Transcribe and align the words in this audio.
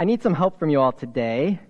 I 0.00 0.04
need 0.04 0.22
some 0.22 0.32
help 0.32 0.58
from 0.58 0.70
you 0.70 0.80
all 0.80 0.92
today. 0.92 1.60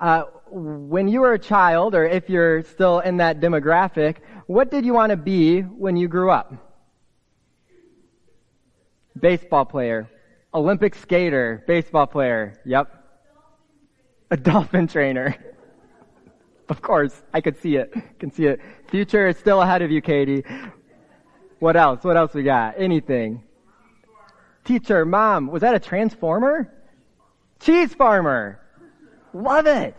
Uh, 0.00 0.22
when 0.48 1.06
you 1.06 1.20
were 1.20 1.34
a 1.34 1.38
child, 1.38 1.94
or 1.94 2.06
if 2.06 2.30
you're 2.30 2.62
still 2.62 3.00
in 3.00 3.18
that 3.18 3.40
demographic, 3.40 4.20
what 4.46 4.70
did 4.70 4.86
you 4.86 4.94
want 4.94 5.10
to 5.10 5.18
be 5.18 5.60
when 5.60 5.94
you 5.94 6.08
grew 6.08 6.30
up? 6.30 6.54
Baseball 9.20 9.66
player, 9.66 10.08
Olympic 10.54 10.94
skater, 10.94 11.62
baseball 11.66 12.06
player. 12.06 12.58
Yep. 12.64 12.88
A 14.30 14.38
dolphin 14.38 14.86
trainer. 14.86 15.36
of 16.70 16.80
course, 16.80 17.22
I 17.34 17.42
could 17.42 17.60
see 17.60 17.76
it. 17.76 17.92
Can 18.18 18.32
see 18.32 18.46
it. 18.46 18.60
Future 18.88 19.28
is 19.28 19.36
still 19.36 19.60
ahead 19.60 19.82
of 19.82 19.90
you, 19.90 20.00
Katie. 20.00 20.42
What 21.58 21.76
else? 21.76 22.02
What 22.02 22.16
else 22.16 22.32
we 22.32 22.44
got? 22.44 22.76
Anything? 22.78 23.42
Teacher, 24.64 25.04
mom. 25.04 25.48
Was 25.48 25.60
that 25.60 25.74
a 25.74 25.78
transformer? 25.78 26.72
Cheese 27.64 27.94
farmer. 27.94 28.60
Love 29.32 29.66
it. 29.66 29.96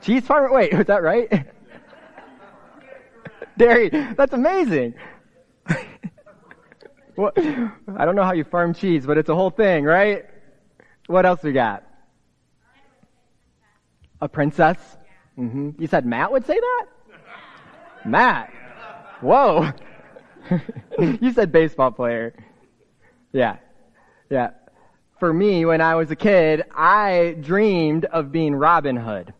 Cheese 0.00 0.26
farmer. 0.26 0.50
Wait, 0.50 0.72
was 0.76 0.86
that 0.86 1.02
right? 1.02 1.28
Dairy. 3.58 3.90
That's 3.90 4.32
amazing. 4.32 4.94
I 5.68 5.82
don't 7.18 8.16
know 8.16 8.24
how 8.24 8.32
you 8.32 8.44
farm 8.44 8.72
cheese, 8.72 9.04
but 9.04 9.18
it's 9.18 9.28
a 9.28 9.34
whole 9.34 9.50
thing, 9.50 9.84
right? 9.84 10.24
What 11.08 11.26
else 11.26 11.42
we 11.42 11.52
got? 11.52 11.84
A 14.22 14.28
princess. 14.28 14.78
Mm-hmm. 15.38 15.72
You 15.78 15.86
said 15.86 16.06
Matt 16.06 16.32
would 16.32 16.46
say 16.46 16.58
that? 16.58 16.86
Matt. 18.06 18.50
Whoa. 19.20 19.70
you 20.98 21.32
said 21.32 21.52
baseball 21.52 21.90
player. 21.90 22.34
Yeah. 23.32 23.58
Yeah. 24.30 24.52
For 25.22 25.32
me, 25.32 25.64
when 25.64 25.80
I 25.80 25.94
was 25.94 26.10
a 26.10 26.16
kid, 26.16 26.64
I 26.74 27.36
dreamed 27.40 28.06
of 28.06 28.32
being 28.32 28.56
Robin 28.56 28.96
Hood. 28.96 29.32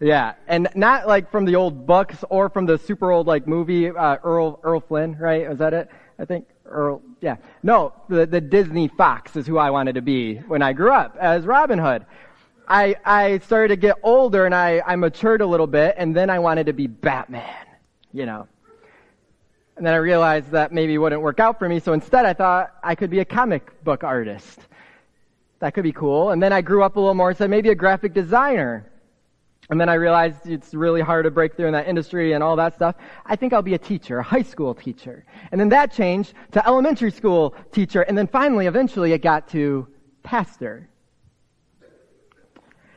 Yeah, 0.00 0.34
and 0.48 0.66
not 0.74 1.06
like 1.06 1.30
from 1.30 1.44
the 1.44 1.54
old 1.54 1.86
books 1.86 2.24
or 2.28 2.48
from 2.48 2.66
the 2.66 2.78
super 2.78 3.12
old 3.12 3.28
like 3.28 3.46
movie 3.46 3.90
uh, 3.90 4.16
Errol 4.24 4.58
Errol 4.64 4.80
Flynn, 4.80 5.16
right? 5.16 5.48
Was 5.48 5.58
that 5.58 5.72
it? 5.72 5.88
I 6.18 6.24
think 6.24 6.48
Errol. 6.66 7.00
Yeah, 7.20 7.36
no, 7.62 7.92
the 8.08 8.26
the 8.26 8.40
Disney 8.40 8.88
Fox 8.88 9.36
is 9.36 9.46
who 9.46 9.56
I 9.56 9.70
wanted 9.70 9.94
to 9.94 10.02
be 10.02 10.38
when 10.38 10.62
I 10.62 10.72
grew 10.72 10.90
up 10.90 11.16
as 11.20 11.46
Robin 11.46 11.78
Hood. 11.78 12.04
I 12.66 12.96
I 13.04 13.38
started 13.38 13.68
to 13.68 13.76
get 13.76 13.98
older 14.02 14.46
and 14.46 14.52
I 14.52 14.82
I 14.84 14.96
matured 14.96 15.42
a 15.42 15.46
little 15.46 15.68
bit, 15.68 15.94
and 15.96 16.16
then 16.16 16.28
I 16.28 16.40
wanted 16.40 16.66
to 16.66 16.72
be 16.72 16.88
Batman. 16.88 17.66
You 18.12 18.26
know. 18.26 18.48
And 19.76 19.86
then 19.86 19.94
I 19.94 19.98
realized 19.98 20.50
that 20.50 20.72
maybe 20.72 20.98
wouldn't 20.98 21.22
work 21.22 21.38
out 21.38 21.60
for 21.60 21.68
me, 21.68 21.78
so 21.78 21.92
instead 21.92 22.26
I 22.26 22.32
thought 22.32 22.74
I 22.82 22.96
could 22.96 23.10
be 23.10 23.20
a 23.20 23.24
comic 23.24 23.84
book 23.84 24.02
artist. 24.02 24.58
That 25.60 25.74
could 25.74 25.84
be 25.84 25.92
cool. 25.92 26.30
And 26.30 26.42
then 26.42 26.52
I 26.52 26.60
grew 26.60 26.82
up 26.82 26.96
a 26.96 27.00
little 27.00 27.14
more, 27.14 27.34
said 27.34 27.50
maybe 27.50 27.70
a 27.70 27.74
graphic 27.74 28.14
designer. 28.14 28.90
And 29.70 29.78
then 29.80 29.88
I 29.88 29.94
realized 29.94 30.46
it's 30.46 30.72
really 30.72 31.02
hard 31.02 31.24
to 31.24 31.30
break 31.30 31.54
through 31.54 31.66
in 31.66 31.72
that 31.72 31.88
industry 31.88 32.32
and 32.32 32.42
all 32.42 32.56
that 32.56 32.74
stuff. 32.74 32.94
I 33.26 33.36
think 33.36 33.52
I'll 33.52 33.60
be 33.60 33.74
a 33.74 33.78
teacher, 33.78 34.18
a 34.18 34.22
high 34.22 34.42
school 34.42 34.74
teacher. 34.74 35.26
And 35.52 35.60
then 35.60 35.68
that 35.70 35.92
changed 35.92 36.32
to 36.52 36.66
elementary 36.66 37.10
school 37.10 37.54
teacher. 37.70 38.02
And 38.02 38.16
then 38.16 38.28
finally, 38.28 38.66
eventually, 38.66 39.12
it 39.12 39.20
got 39.20 39.48
to 39.48 39.86
pastor. 40.22 40.88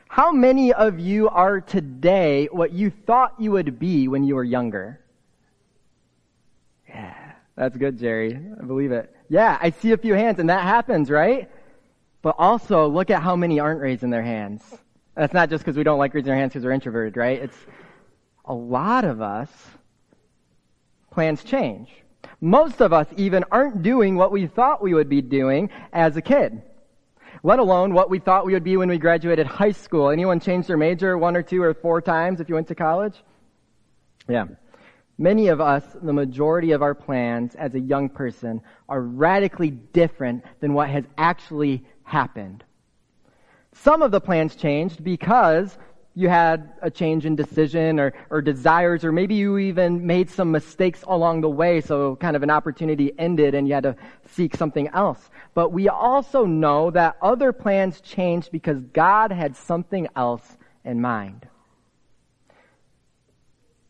How 0.08 0.32
many 0.32 0.72
of 0.72 0.98
you 0.98 1.28
are 1.28 1.60
today 1.60 2.46
what 2.52 2.72
you 2.72 2.90
thought 2.90 3.34
you 3.38 3.50
would 3.52 3.78
be 3.78 4.08
when 4.08 4.24
you 4.24 4.34
were 4.34 4.44
younger? 4.44 5.00
Yeah, 6.88 7.14
that's 7.56 7.76
good, 7.76 7.98
Jerry. 7.98 8.36
I 8.36 8.64
believe 8.64 8.92
it. 8.92 9.14
Yeah, 9.28 9.58
I 9.60 9.70
see 9.70 9.92
a 9.92 9.96
few 9.96 10.14
hands, 10.14 10.38
and 10.38 10.48
that 10.50 10.62
happens, 10.62 11.10
right? 11.10 11.50
But 12.22 12.36
also, 12.38 12.88
look 12.88 13.10
at 13.10 13.22
how 13.22 13.34
many 13.36 13.58
aren't 13.58 13.80
raising 13.80 14.10
their 14.10 14.22
hands. 14.22 14.62
That's 15.16 15.34
not 15.34 15.50
just 15.50 15.64
because 15.64 15.76
we 15.76 15.82
don't 15.82 15.98
like 15.98 16.14
raising 16.14 16.30
our 16.30 16.38
hands 16.38 16.52
because 16.52 16.64
we're 16.64 16.72
introverted, 16.72 17.16
right? 17.16 17.42
It's 17.42 17.58
a 18.44 18.54
lot 18.54 19.04
of 19.04 19.20
us, 19.20 19.50
plans 21.10 21.44
change. 21.44 21.90
Most 22.40 22.80
of 22.80 22.92
us 22.92 23.06
even 23.16 23.44
aren't 23.50 23.82
doing 23.82 24.16
what 24.16 24.32
we 24.32 24.46
thought 24.46 24.82
we 24.82 24.94
would 24.94 25.08
be 25.08 25.20
doing 25.20 25.70
as 25.92 26.16
a 26.16 26.22
kid. 26.22 26.62
Let 27.42 27.58
alone 27.58 27.92
what 27.92 28.08
we 28.08 28.20
thought 28.20 28.46
we 28.46 28.52
would 28.52 28.64
be 28.64 28.76
when 28.76 28.88
we 28.88 28.98
graduated 28.98 29.46
high 29.46 29.72
school. 29.72 30.10
Anyone 30.10 30.38
change 30.38 30.66
their 30.66 30.76
major 30.76 31.18
one 31.18 31.36
or 31.36 31.42
two 31.42 31.62
or 31.62 31.74
four 31.74 32.00
times 32.00 32.40
if 32.40 32.48
you 32.48 32.54
went 32.54 32.68
to 32.68 32.74
college? 32.74 33.16
Yeah. 34.28 34.46
Many 35.18 35.48
of 35.48 35.60
us, 35.60 35.84
the 36.02 36.12
majority 36.12 36.72
of 36.72 36.82
our 36.82 36.94
plans 36.94 37.54
as 37.54 37.74
a 37.74 37.80
young 37.80 38.08
person 38.08 38.60
are 38.88 39.00
radically 39.00 39.70
different 39.70 40.44
than 40.60 40.72
what 40.72 40.88
has 40.88 41.04
actually 41.18 41.84
happened. 42.12 42.62
Some 43.72 44.02
of 44.02 44.10
the 44.10 44.20
plans 44.20 44.54
changed 44.54 45.02
because 45.02 45.78
you 46.14 46.28
had 46.28 46.74
a 46.82 46.90
change 46.90 47.24
in 47.24 47.34
decision 47.34 47.98
or, 47.98 48.12
or 48.28 48.42
desires, 48.42 49.02
or 49.02 49.12
maybe 49.12 49.34
you 49.34 49.56
even 49.56 50.06
made 50.06 50.28
some 50.28 50.50
mistakes 50.50 51.02
along 51.08 51.40
the 51.40 51.48
way, 51.48 51.80
so 51.80 52.16
kind 52.16 52.36
of 52.36 52.42
an 52.42 52.50
opportunity 52.50 53.12
ended 53.18 53.54
and 53.54 53.66
you 53.66 53.72
had 53.72 53.84
to 53.84 53.96
seek 54.26 54.54
something 54.54 54.88
else. 54.88 55.30
But 55.54 55.72
we 55.72 55.88
also 55.88 56.44
know 56.44 56.90
that 56.90 57.16
other 57.22 57.50
plans 57.50 58.02
changed 58.02 58.52
because 58.52 58.78
God 58.92 59.32
had 59.32 59.56
something 59.56 60.06
else 60.14 60.58
in 60.84 61.00
mind. 61.00 61.48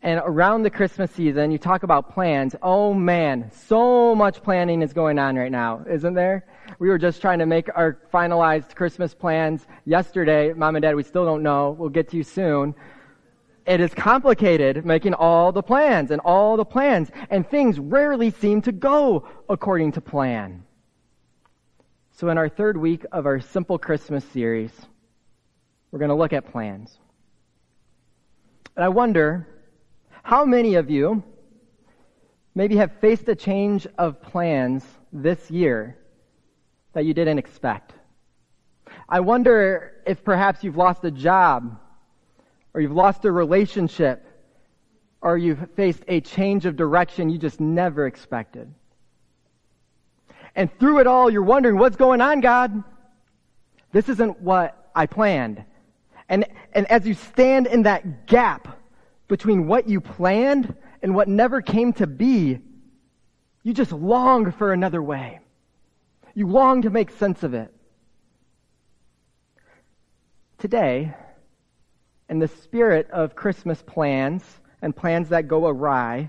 And 0.04 0.20
around 0.24 0.64
the 0.64 0.70
Christmas 0.70 1.12
season, 1.12 1.52
you 1.52 1.58
talk 1.58 1.84
about 1.84 2.12
plans. 2.12 2.56
Oh 2.60 2.92
man, 2.92 3.52
so 3.52 4.16
much 4.16 4.42
planning 4.42 4.82
is 4.82 4.92
going 4.92 5.16
on 5.16 5.36
right 5.36 5.52
now, 5.52 5.84
isn't 5.88 6.14
there? 6.14 6.44
We 6.80 6.88
were 6.88 6.98
just 6.98 7.20
trying 7.20 7.38
to 7.38 7.46
make 7.46 7.68
our 7.76 7.98
finalized 8.12 8.74
Christmas 8.74 9.14
plans 9.14 9.64
yesterday. 9.84 10.52
Mom 10.54 10.74
and 10.74 10.82
Dad, 10.82 10.96
we 10.96 11.04
still 11.04 11.24
don't 11.24 11.44
know. 11.44 11.76
We'll 11.78 11.88
get 11.88 12.10
to 12.10 12.16
you 12.16 12.24
soon. 12.24 12.74
It 13.64 13.80
is 13.80 13.94
complicated 13.94 14.84
making 14.84 15.14
all 15.14 15.52
the 15.52 15.62
plans 15.62 16.10
and 16.10 16.20
all 16.22 16.56
the 16.56 16.64
plans, 16.64 17.12
and 17.30 17.48
things 17.48 17.78
rarely 17.78 18.30
seem 18.30 18.60
to 18.62 18.72
go 18.72 19.28
according 19.48 19.92
to 19.92 20.00
plan. 20.00 20.64
So, 22.10 22.28
in 22.28 22.38
our 22.38 22.48
third 22.48 22.76
week 22.76 23.06
of 23.12 23.24
our 23.24 23.38
Simple 23.38 23.78
Christmas 23.78 24.24
series, 24.24 24.72
we're 25.92 26.00
going 26.00 26.08
to 26.08 26.16
look 26.16 26.32
at 26.32 26.50
plans. 26.50 26.98
And 28.74 28.84
I 28.84 28.88
wonder 28.88 29.46
how 30.22 30.44
many 30.44 30.76
of 30.76 30.90
you 30.90 31.22
maybe 32.54 32.76
have 32.76 32.92
faced 33.00 33.28
a 33.28 33.34
change 33.34 33.86
of 33.98 34.20
plans 34.22 34.84
this 35.12 35.50
year 35.50 35.96
that 36.92 37.04
you 37.04 37.14
didn't 37.14 37.38
expect. 37.38 37.92
I 39.08 39.20
wonder 39.20 39.94
if 40.06 40.24
perhaps 40.24 40.62
you've 40.62 40.76
lost 40.76 41.04
a 41.04 41.10
job, 41.10 41.78
or 42.74 42.80
you've 42.80 42.92
lost 42.92 43.24
a 43.24 43.32
relationship, 43.32 44.26
or 45.20 45.38
you've 45.38 45.70
faced 45.76 46.02
a 46.08 46.20
change 46.20 46.66
of 46.66 46.76
direction 46.76 47.30
you 47.30 47.38
just 47.38 47.60
never 47.60 48.06
expected. 48.06 48.72
And 50.54 50.70
through 50.78 51.00
it 51.00 51.06
all, 51.06 51.30
you're 51.30 51.42
wondering, 51.42 51.78
what's 51.78 51.96
going 51.96 52.20
on, 52.20 52.40
God? 52.40 52.84
This 53.92 54.08
isn't 54.08 54.40
what 54.40 54.90
I 54.94 55.06
planned. 55.06 55.64
And, 56.28 56.46
and 56.72 56.86
as 56.90 57.06
you 57.06 57.14
stand 57.14 57.66
in 57.66 57.84
that 57.84 58.26
gap 58.26 58.78
between 59.32 59.66
what 59.66 59.88
you 59.88 59.98
planned 59.98 60.74
and 61.00 61.14
what 61.14 61.26
never 61.26 61.62
came 61.62 61.90
to 61.90 62.06
be, 62.06 62.58
you 63.62 63.72
just 63.72 63.90
long 63.90 64.52
for 64.52 64.74
another 64.74 65.02
way. 65.02 65.40
You 66.34 66.46
long 66.46 66.82
to 66.82 66.90
make 66.90 67.10
sense 67.12 67.42
of 67.42 67.54
it. 67.54 67.72
Today, 70.58 71.14
in 72.28 72.40
the 72.40 72.48
spirit 72.48 73.10
of 73.10 73.34
Christmas 73.34 73.80
plans 73.80 74.44
and 74.82 74.94
plans 74.94 75.30
that 75.30 75.48
go 75.48 75.66
awry, 75.66 76.28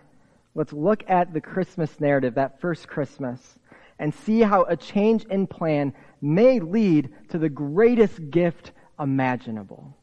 let's 0.55 0.71
look 0.71 1.03
at 1.09 1.33
the 1.33 1.41
Christmas 1.41 1.99
narrative, 1.99 2.35
that 2.35 2.61
first 2.61 2.87
Christmas, 2.87 3.59
and 3.99 4.15
see 4.15 4.39
how 4.39 4.63
a 4.63 4.77
change 4.77 5.25
in 5.25 5.45
plan 5.45 5.93
may 6.21 6.61
lead 6.61 7.09
to 7.31 7.37
the 7.37 7.49
greatest 7.49 8.29
gift 8.31 8.71
imaginable. 8.97 9.93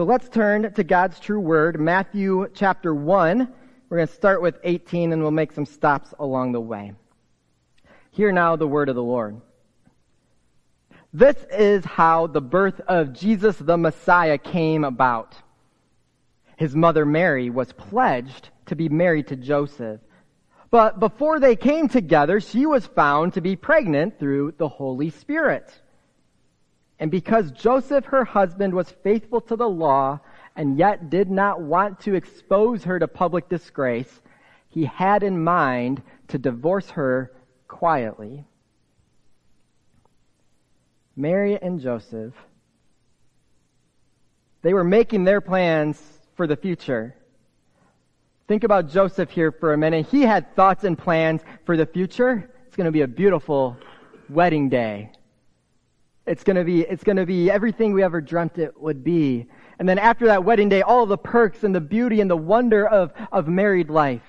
So 0.00 0.04
let's 0.04 0.30
turn 0.30 0.72
to 0.72 0.82
God's 0.82 1.20
true 1.20 1.40
word, 1.40 1.78
Matthew 1.78 2.48
chapter 2.54 2.94
1. 2.94 3.52
We're 3.90 3.96
going 3.98 4.08
to 4.08 4.14
start 4.14 4.40
with 4.40 4.56
18 4.64 5.12
and 5.12 5.20
we'll 5.20 5.30
make 5.30 5.52
some 5.52 5.66
stops 5.66 6.14
along 6.18 6.52
the 6.52 6.60
way. 6.62 6.94
Hear 8.10 8.32
now 8.32 8.56
the 8.56 8.66
word 8.66 8.88
of 8.88 8.94
the 8.94 9.02
Lord. 9.02 9.42
This 11.12 11.36
is 11.52 11.84
how 11.84 12.28
the 12.28 12.40
birth 12.40 12.80
of 12.88 13.12
Jesus 13.12 13.58
the 13.58 13.76
Messiah 13.76 14.38
came 14.38 14.84
about. 14.84 15.36
His 16.56 16.74
mother 16.74 17.04
Mary 17.04 17.50
was 17.50 17.70
pledged 17.74 18.48
to 18.68 18.76
be 18.76 18.88
married 18.88 19.26
to 19.26 19.36
Joseph. 19.36 20.00
But 20.70 20.98
before 20.98 21.40
they 21.40 21.56
came 21.56 21.88
together, 21.88 22.40
she 22.40 22.64
was 22.64 22.86
found 22.86 23.34
to 23.34 23.42
be 23.42 23.54
pregnant 23.54 24.18
through 24.18 24.54
the 24.56 24.68
Holy 24.68 25.10
Spirit. 25.10 25.70
And 27.00 27.10
because 27.10 27.50
Joseph, 27.52 28.04
her 28.04 28.24
husband, 28.24 28.74
was 28.74 28.90
faithful 28.90 29.40
to 29.42 29.56
the 29.56 29.68
law 29.68 30.20
and 30.54 30.76
yet 30.76 31.08
did 31.08 31.30
not 31.30 31.62
want 31.62 31.98
to 32.00 32.14
expose 32.14 32.84
her 32.84 32.98
to 32.98 33.08
public 33.08 33.48
disgrace, 33.48 34.20
he 34.68 34.84
had 34.84 35.22
in 35.22 35.42
mind 35.42 36.02
to 36.28 36.36
divorce 36.38 36.90
her 36.90 37.32
quietly. 37.66 38.44
Mary 41.16 41.60
and 41.60 41.80
Joseph, 41.80 42.34
they 44.60 44.74
were 44.74 44.84
making 44.84 45.24
their 45.24 45.40
plans 45.40 46.00
for 46.36 46.46
the 46.46 46.56
future. 46.56 47.14
Think 48.46 48.62
about 48.62 48.90
Joseph 48.90 49.30
here 49.30 49.52
for 49.52 49.72
a 49.72 49.78
minute. 49.78 50.06
He 50.06 50.22
had 50.22 50.54
thoughts 50.54 50.84
and 50.84 50.98
plans 50.98 51.40
for 51.64 51.78
the 51.78 51.86
future. 51.86 52.50
It's 52.66 52.76
going 52.76 52.86
to 52.86 52.92
be 52.92 53.02
a 53.02 53.08
beautiful 53.08 53.78
wedding 54.28 54.68
day. 54.68 55.12
It's 56.26 56.44
to 56.56 56.64
be, 56.64 56.82
it's 56.82 57.02
to 57.16 57.26
be 57.26 57.50
everything 57.50 57.92
we 57.92 58.02
ever 58.02 58.20
dreamt 58.20 58.58
it 58.58 58.80
would 58.80 59.02
be. 59.02 59.46
And 59.78 59.88
then 59.88 59.98
after 59.98 60.26
that 60.26 60.44
wedding 60.44 60.68
day, 60.68 60.82
all 60.82 61.06
the 61.06 61.18
perks 61.18 61.64
and 61.64 61.74
the 61.74 61.80
beauty 61.80 62.20
and 62.20 62.30
the 62.30 62.36
wonder 62.36 62.86
of, 62.86 63.12
of 63.32 63.48
married 63.48 63.90
life. 63.90 64.22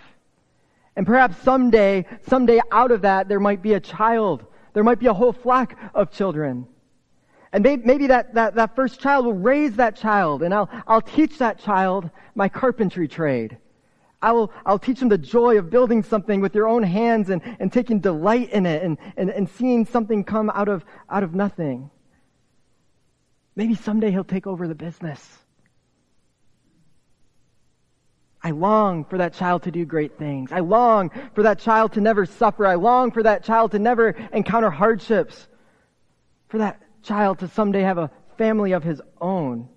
And 0.95 1.05
perhaps 1.05 1.37
someday, 1.43 2.05
someday 2.27 2.59
out 2.71 2.91
of 2.91 3.01
that, 3.01 3.27
there 3.27 3.39
might 3.39 3.61
be 3.61 3.73
a 3.73 3.79
child. 3.79 4.45
There 4.73 4.83
might 4.83 4.99
be 4.99 5.07
a 5.07 5.13
whole 5.13 5.33
flock 5.33 5.75
of 5.93 6.11
children. 6.11 6.67
And 7.53 7.63
maybe 7.63 8.07
that, 8.07 8.33
that, 8.33 8.55
that 8.55 8.75
first 8.75 9.01
child 9.01 9.25
will 9.25 9.33
raise 9.33 9.75
that 9.75 9.97
child 9.97 10.41
and 10.41 10.53
I'll, 10.53 10.69
I'll 10.87 11.01
teach 11.01 11.37
that 11.39 11.59
child 11.59 12.09
my 12.33 12.47
carpentry 12.47 13.09
trade. 13.09 13.57
I 14.21 14.31
will, 14.33 14.51
I'll 14.65 14.79
teach 14.79 14.99
them 14.99 15.09
the 15.09 15.17
joy 15.17 15.57
of 15.57 15.69
building 15.69 16.03
something 16.03 16.41
with 16.41 16.53
your 16.53 16.67
own 16.67 16.83
hands 16.83 17.29
and, 17.29 17.41
and 17.59 17.73
taking 17.73 17.99
delight 17.99 18.51
in 18.51 18.65
it 18.65 18.83
and, 18.83 18.97
and, 19.17 19.29
and 19.29 19.49
seeing 19.49 19.85
something 19.85 20.23
come 20.23 20.51
out 20.51 20.67
of, 20.67 20.85
out 21.09 21.23
of 21.23 21.33
nothing. 21.33 21.89
Maybe 23.55 23.75
someday 23.75 24.11
he'll 24.11 24.23
take 24.23 24.45
over 24.45 24.67
the 24.67 24.75
business. 24.75 25.39
I 28.43 28.51
long 28.51 29.05
for 29.05 29.17
that 29.19 29.33
child 29.33 29.63
to 29.63 29.71
do 29.71 29.85
great 29.85 30.17
things. 30.17 30.51
I 30.51 30.59
long 30.59 31.11
for 31.35 31.43
that 31.43 31.59
child 31.59 31.93
to 31.93 32.01
never 32.01 32.25
suffer. 32.25 32.65
I 32.65 32.75
long 32.75 33.11
for 33.11 33.23
that 33.23 33.43
child 33.43 33.71
to 33.71 33.79
never 33.79 34.09
encounter 34.33 34.69
hardships. 34.69 35.47
For 36.47 36.59
that 36.59 36.81
child 37.03 37.39
to 37.39 37.47
someday 37.47 37.81
have 37.81 37.97
a 37.97 38.09
family 38.37 38.71
of 38.71 38.83
his 38.83 39.01
own. 39.19 39.69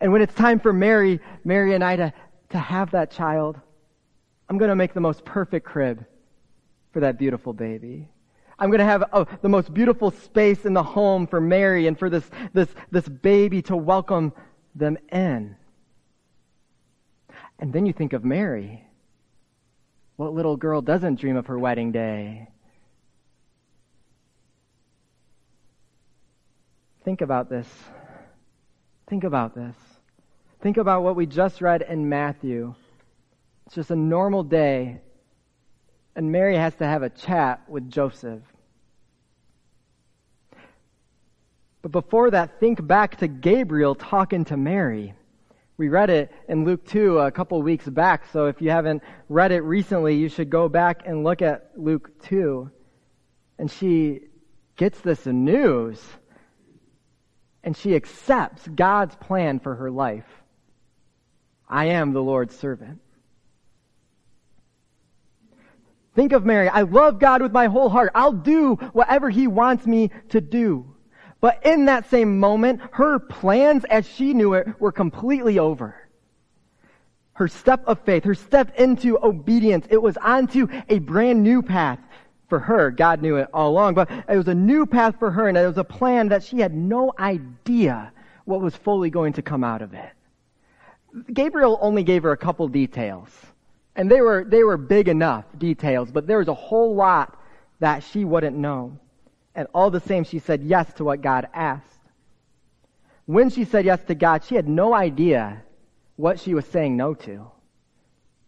And 0.00 0.12
when 0.12 0.22
it's 0.22 0.34
time 0.34 0.60
for 0.60 0.72
Mary, 0.72 1.20
Mary 1.44 1.74
and 1.74 1.82
I 1.82 1.96
to, 1.96 2.12
to 2.50 2.58
have 2.58 2.90
that 2.92 3.10
child, 3.10 3.60
I'm 4.48 4.58
going 4.58 4.68
to 4.68 4.76
make 4.76 4.94
the 4.94 5.00
most 5.00 5.24
perfect 5.24 5.66
crib 5.66 6.04
for 6.92 7.00
that 7.00 7.18
beautiful 7.18 7.52
baby. 7.52 8.08
I'm 8.58 8.68
going 8.68 8.80
to 8.80 8.84
have 8.84 9.04
a, 9.12 9.26
the 9.40 9.48
most 9.48 9.72
beautiful 9.72 10.10
space 10.10 10.66
in 10.66 10.74
the 10.74 10.82
home 10.82 11.26
for 11.26 11.40
Mary 11.40 11.86
and 11.86 11.98
for 11.98 12.10
this, 12.10 12.28
this, 12.52 12.68
this 12.90 13.08
baby 13.08 13.62
to 13.62 13.76
welcome 13.76 14.32
them 14.74 14.98
in. 15.10 15.56
And 17.58 17.72
then 17.72 17.86
you 17.86 17.92
think 17.92 18.12
of 18.12 18.24
Mary. 18.24 18.84
What 20.16 20.34
little 20.34 20.56
girl 20.56 20.82
doesn't 20.82 21.20
dream 21.20 21.36
of 21.36 21.46
her 21.46 21.58
wedding 21.58 21.92
day? 21.92 22.48
Think 27.04 27.22
about 27.22 27.48
this. 27.48 27.66
Think 29.08 29.24
about 29.24 29.54
this. 29.54 29.74
Think 30.62 30.76
about 30.76 31.02
what 31.02 31.16
we 31.16 31.24
just 31.24 31.62
read 31.62 31.82
in 31.82 32.08
Matthew. 32.10 32.74
It's 33.64 33.74
just 33.74 33.90
a 33.90 33.96
normal 33.96 34.42
day, 34.42 35.00
and 36.14 36.30
Mary 36.30 36.56
has 36.56 36.74
to 36.76 36.86
have 36.86 37.02
a 37.02 37.08
chat 37.08 37.62
with 37.68 37.90
Joseph. 37.90 38.42
But 41.80 41.92
before 41.92 42.30
that, 42.32 42.60
think 42.60 42.86
back 42.86 43.16
to 43.18 43.28
Gabriel 43.28 43.94
talking 43.94 44.44
to 44.46 44.56
Mary. 44.58 45.14
We 45.78 45.88
read 45.88 46.10
it 46.10 46.30
in 46.46 46.66
Luke 46.66 46.84
2 46.84 47.20
a 47.20 47.30
couple 47.30 47.62
weeks 47.62 47.88
back, 47.88 48.24
so 48.30 48.46
if 48.46 48.60
you 48.60 48.70
haven't 48.70 49.02
read 49.30 49.52
it 49.52 49.62
recently, 49.62 50.16
you 50.16 50.28
should 50.28 50.50
go 50.50 50.68
back 50.68 51.06
and 51.06 51.24
look 51.24 51.40
at 51.40 51.70
Luke 51.74 52.22
2. 52.24 52.70
And 53.58 53.70
she 53.70 54.20
gets 54.76 55.00
this 55.00 55.24
news 55.24 56.02
and 57.64 57.76
she 57.76 57.94
accepts 57.94 58.66
God's 58.68 59.14
plan 59.16 59.60
for 59.60 59.74
her 59.76 59.90
life. 59.90 60.39
I 61.70 61.86
am 61.86 62.12
the 62.12 62.22
Lord's 62.22 62.56
servant. 62.56 63.00
Think 66.16 66.32
of 66.32 66.44
Mary. 66.44 66.68
I 66.68 66.82
love 66.82 67.20
God 67.20 67.40
with 67.40 67.52
my 67.52 67.66
whole 67.66 67.88
heart. 67.88 68.10
I'll 68.14 68.32
do 68.32 68.74
whatever 68.92 69.30
He 69.30 69.46
wants 69.46 69.86
me 69.86 70.10
to 70.30 70.40
do. 70.40 70.92
But 71.40 71.64
in 71.64 71.86
that 71.86 72.10
same 72.10 72.40
moment, 72.40 72.80
her 72.92 73.20
plans 73.20 73.84
as 73.84 74.06
she 74.06 74.34
knew 74.34 74.54
it 74.54 74.80
were 74.80 74.92
completely 74.92 75.58
over. 75.58 75.94
Her 77.34 77.48
step 77.48 77.84
of 77.86 78.00
faith, 78.00 78.24
her 78.24 78.34
step 78.34 78.76
into 78.78 79.18
obedience, 79.24 79.86
it 79.88 80.02
was 80.02 80.18
onto 80.18 80.66
a 80.88 80.98
brand 80.98 81.42
new 81.42 81.62
path 81.62 82.00
for 82.48 82.58
her. 82.58 82.90
God 82.90 83.22
knew 83.22 83.36
it 83.36 83.48
all 83.54 83.70
along, 83.70 83.94
but 83.94 84.10
it 84.10 84.36
was 84.36 84.48
a 84.48 84.54
new 84.54 84.84
path 84.84 85.14
for 85.18 85.30
her 85.30 85.48
and 85.48 85.56
it 85.56 85.66
was 85.66 85.78
a 85.78 85.84
plan 85.84 86.28
that 86.28 86.42
she 86.42 86.58
had 86.58 86.74
no 86.74 87.12
idea 87.18 88.12
what 88.44 88.60
was 88.60 88.74
fully 88.74 89.08
going 89.08 89.32
to 89.34 89.42
come 89.42 89.64
out 89.64 89.80
of 89.80 89.94
it. 89.94 90.10
Gabriel 91.32 91.78
only 91.80 92.02
gave 92.02 92.22
her 92.22 92.32
a 92.32 92.36
couple 92.36 92.68
details. 92.68 93.28
And 93.96 94.10
they 94.10 94.20
were, 94.20 94.44
they 94.44 94.62
were 94.62 94.76
big 94.76 95.08
enough 95.08 95.44
details, 95.58 96.10
but 96.10 96.26
there 96.26 96.38
was 96.38 96.48
a 96.48 96.54
whole 96.54 96.94
lot 96.94 97.38
that 97.80 98.02
she 98.04 98.24
wouldn't 98.24 98.56
know. 98.56 98.98
And 99.54 99.66
all 99.74 99.90
the 99.90 100.00
same, 100.00 100.24
she 100.24 100.38
said 100.38 100.62
yes 100.62 100.92
to 100.94 101.04
what 101.04 101.22
God 101.22 101.48
asked. 101.52 101.86
When 103.26 103.50
she 103.50 103.64
said 103.64 103.84
yes 103.84 104.02
to 104.04 104.14
God, 104.14 104.44
she 104.44 104.54
had 104.54 104.68
no 104.68 104.94
idea 104.94 105.62
what 106.16 106.40
she 106.40 106.54
was 106.54 106.66
saying 106.66 106.96
no 106.96 107.14
to. 107.14 107.50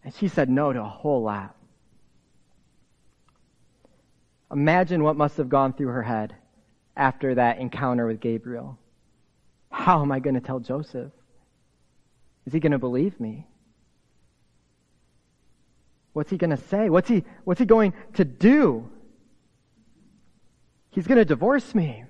And 0.03 0.13
she 0.13 0.27
said 0.27 0.49
no 0.49 0.71
to 0.73 0.81
a 0.81 0.87
whole 0.87 1.23
lot. 1.23 1.55
Imagine 4.51 5.03
what 5.03 5.17
must 5.17 5.37
have 5.37 5.49
gone 5.49 5.73
through 5.73 5.87
her 5.87 6.03
head 6.03 6.35
after 6.95 7.35
that 7.35 7.57
encounter 7.57 8.05
with 8.05 8.19
Gabriel. 8.19 8.77
How 9.71 10.01
am 10.01 10.11
I 10.11 10.19
going 10.19 10.35
to 10.35 10.41
tell 10.41 10.59
Joseph? 10.59 11.11
Is 12.45 12.53
he 12.53 12.59
going 12.59 12.71
to 12.71 12.79
believe 12.79 13.19
me? 13.19 13.47
What's 16.13 16.29
he 16.29 16.37
going 16.37 16.51
to 16.51 16.57
say? 16.57 16.89
What's 16.89 17.09
he, 17.09 17.23
what's 17.43 17.59
he 17.59 17.65
going 17.65 17.93
to 18.13 18.25
do? 18.25 18.89
He's 20.91 21.07
going 21.07 21.17
to 21.17 21.25
divorce 21.25 21.73
me. 21.73 22.03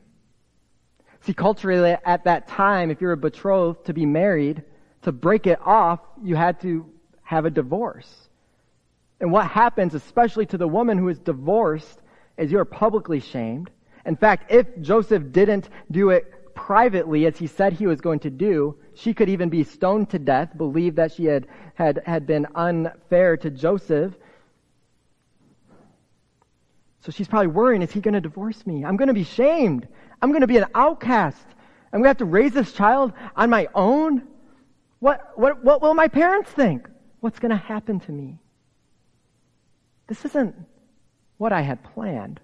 See, 1.21 1.33
culturally 1.33 1.95
at 2.03 2.25
that 2.25 2.49
time, 2.49 2.91
if 2.91 2.99
you're 2.99 3.13
a 3.13 3.17
betrothed 3.17 3.85
to 3.85 3.93
be 3.93 4.05
married, 4.05 4.63
to 5.03 5.13
break 5.13 5.47
it 5.47 5.59
off, 5.65 6.01
you 6.21 6.35
had 6.35 6.59
to 6.61 6.85
have 7.21 7.45
a 7.45 7.49
divorce. 7.49 8.29
And 9.21 9.31
what 9.31 9.47
happens, 9.47 9.93
especially 9.93 10.45
to 10.47 10.57
the 10.57 10.67
woman 10.67 10.97
who 10.97 11.07
is 11.07 11.19
divorced, 11.19 12.01
is 12.37 12.51
you're 12.51 12.65
publicly 12.65 13.21
shamed. 13.21 13.69
In 14.05 14.17
fact, 14.17 14.51
if 14.51 14.67
Joseph 14.81 15.31
didn't 15.31 15.69
do 15.89 16.09
it 16.09 16.32
privately 16.55 17.25
as 17.25 17.37
he 17.37 17.47
said 17.47 17.73
he 17.73 17.87
was 17.87 18.01
going 18.01 18.19
to 18.19 18.29
do, 18.29 18.75
she 18.95 19.13
could 19.13 19.29
even 19.29 19.49
be 19.49 19.63
stoned 19.63 20.09
to 20.11 20.19
death, 20.19 20.57
believe 20.57 20.95
that 20.95 21.11
she 21.11 21.25
had, 21.25 21.47
had, 21.75 22.01
had 22.05 22.25
been 22.27 22.47
unfair 22.55 23.37
to 23.37 23.49
Joseph. 23.49 24.13
So 27.01 27.11
she's 27.11 27.27
probably 27.27 27.47
worrying, 27.47 27.81
is 27.81 27.91
he 27.91 27.99
going 27.99 28.13
to 28.13 28.21
divorce 28.21 28.65
me? 28.65 28.85
I'm 28.85 28.95
going 28.95 29.09
to 29.09 29.13
be 29.13 29.23
shamed. 29.23 29.87
I'm 30.21 30.29
going 30.29 30.41
to 30.41 30.47
be 30.47 30.57
an 30.57 30.67
outcast. 30.73 31.45
I'm 31.91 31.99
going 31.99 32.03
to 32.03 32.09
have 32.09 32.17
to 32.17 32.25
raise 32.25 32.53
this 32.53 32.71
child 32.71 33.13
on 33.35 33.49
my 33.49 33.67
own. 33.75 34.23
What, 34.99 35.37
what, 35.37 35.63
what 35.63 35.81
will 35.81 35.93
my 35.93 36.07
parents 36.07 36.49
think? 36.49 36.87
What's 37.19 37.39
going 37.39 37.51
to 37.51 37.57
happen 37.57 37.99
to 38.01 38.11
me? 38.11 38.39
This 40.07 40.23
isn't 40.25 40.55
what 41.37 41.51
I 41.51 41.61
had 41.61 41.83
planned. 41.83 42.39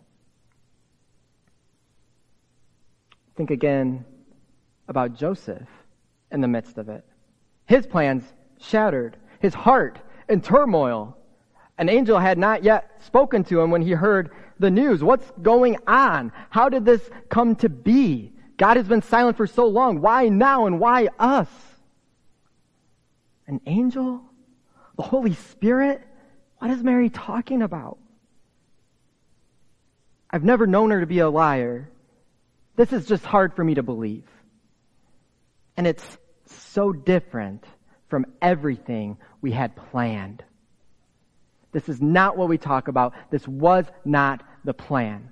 Think 3.40 3.52
again 3.52 4.04
about 4.90 5.16
Joseph 5.16 5.70
in 6.30 6.42
the 6.42 6.48
midst 6.50 6.78
of 6.78 6.90
it. 6.90 7.06
His 7.68 7.88
plans 7.88 8.26
shattered, 8.60 9.16
his 9.40 9.54
heart 9.54 9.98
in 10.28 10.42
turmoil. 10.42 11.16
An 11.78 11.88
angel 11.88 12.20
had 12.20 12.38
not 12.38 12.66
yet 12.66 13.02
spoken 13.06 13.46
to 13.46 13.62
him 13.62 13.72
when 13.72 13.82
he 13.82 13.92
heard 13.92 14.32
the 14.60 14.70
news. 14.70 15.02
What's 15.02 15.32
going 15.42 15.78
on? 15.88 16.34
How 16.50 16.68
did 16.68 16.84
this 16.84 17.10
come 17.30 17.56
to 17.56 17.70
be? 17.70 18.34
God 18.58 18.76
has 18.76 18.90
been 18.90 19.04
silent 19.04 19.38
for 19.38 19.48
so 19.48 19.68
long. 19.68 20.02
Why 20.02 20.28
now 20.28 20.66
and 20.66 20.78
why 20.78 21.08
us? 21.18 21.48
An 23.48 23.62
angel? 23.66 24.22
The 24.98 25.04
Holy 25.04 25.36
Spirit? 25.36 26.06
What 26.58 26.72
is 26.72 26.84
Mary 26.84 27.10
talking 27.10 27.62
about? 27.62 28.00
I've 30.30 30.44
never 30.44 30.68
known 30.68 30.92
her 30.92 31.00
to 31.00 31.08
be 31.08 31.20
a 31.20 31.30
liar. 31.30 31.90
This 32.80 32.94
is 32.94 33.06
just 33.06 33.26
hard 33.26 33.54
for 33.54 33.62
me 33.62 33.74
to 33.74 33.84
believe. 33.84 34.24
And 35.76 35.86
it's 35.86 36.18
so 36.46 36.94
different 36.94 37.66
from 38.08 38.26
everything 38.42 39.18
we 39.42 39.52
had 39.52 39.76
planned. 39.76 40.46
This 41.74 41.90
is 41.90 42.02
not 42.02 42.38
what 42.38 42.48
we 42.48 42.58
talk 42.58 42.88
about. 42.88 43.16
This 43.32 43.46
was 43.46 43.84
not 44.06 44.46
the 44.64 44.74
plan. 44.74 45.30